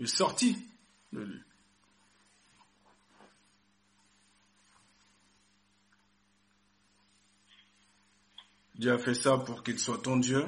Tu 0.00 0.04
es 0.04 0.06
sorti 0.06 0.56
de 1.12 1.20
lui. 1.20 1.42
Dieu 8.76 8.92
a 8.92 8.98
fait 8.98 9.12
ça 9.12 9.36
pour 9.36 9.62
qu'il 9.62 9.78
soit 9.78 9.98
ton 9.98 10.16
Dieu, 10.16 10.46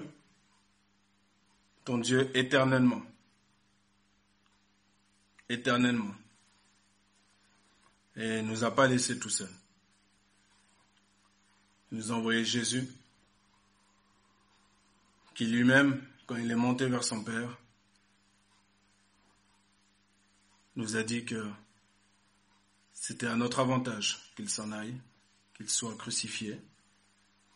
ton 1.84 1.98
Dieu 1.98 2.34
éternellement. 2.34 3.02
Éternellement. 5.50 6.14
Et 8.16 8.38
il 8.38 8.46
ne 8.46 8.52
nous 8.52 8.64
a 8.64 8.74
pas 8.74 8.88
laissés 8.88 9.18
tout 9.18 9.28
seuls. 9.28 9.54
Il 11.90 11.98
nous 11.98 12.10
a 12.10 12.14
envoyé 12.14 12.42
Jésus, 12.42 12.88
qui 15.34 15.44
lui-même, 15.44 16.02
quand 16.26 16.36
il 16.36 16.50
est 16.50 16.56
monté 16.56 16.86
vers 16.86 17.04
son 17.04 17.22
Père, 17.22 17.58
nous 20.76 20.96
a 20.96 21.02
dit 21.02 21.24
que 21.24 21.50
c'était 22.92 23.26
à 23.26 23.36
notre 23.36 23.60
avantage 23.60 24.32
qu'il 24.36 24.48
s'en 24.48 24.72
aille, 24.72 25.00
qu'il 25.54 25.68
soit 25.68 25.96
crucifié, 25.96 26.60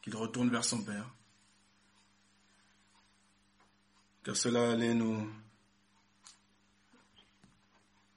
qu'il 0.03 0.17
retourne 0.17 0.51
vers 0.51 0.65
son 0.65 0.83
Père, 0.83 1.09
car 4.25 4.37
cela 4.37 4.73
allait 4.73 4.95
nous 4.95 5.31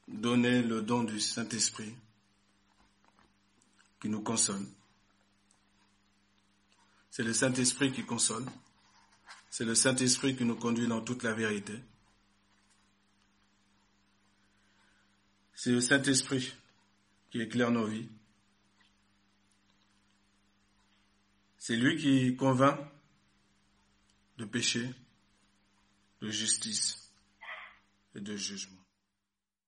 donner 0.08 0.64
le 0.64 0.82
don 0.82 1.04
du 1.04 1.20
Saint-Esprit 1.20 1.96
qui 4.02 4.10
nous 4.10 4.22
console. 4.22 4.66
C'est 7.12 7.24
le 7.24 7.34
Saint-Esprit 7.34 7.92
qui 7.92 8.06
console. 8.06 8.46
C'est 9.50 9.66
le 9.66 9.76
Saint-Esprit 9.76 10.36
qui 10.36 10.46
nous 10.46 10.56
conduit 10.56 10.88
dans 10.88 11.02
toute 11.02 11.24
la 11.24 11.34
vérité. 11.34 11.74
C'est 15.62 15.72
le 15.74 15.82
Saint-Esprit 15.82 16.54
qui 17.30 17.42
éclaire 17.42 17.70
nos 17.70 17.86
vies. 17.86 18.08
C'est 21.58 21.76
lui 21.76 21.98
qui 21.98 22.34
convainc 22.38 22.80
de 24.38 24.46
péché, 24.46 24.90
de 26.22 26.30
justice 26.30 27.12
et 28.16 28.22
de 28.22 28.38
jugement. 28.38 28.79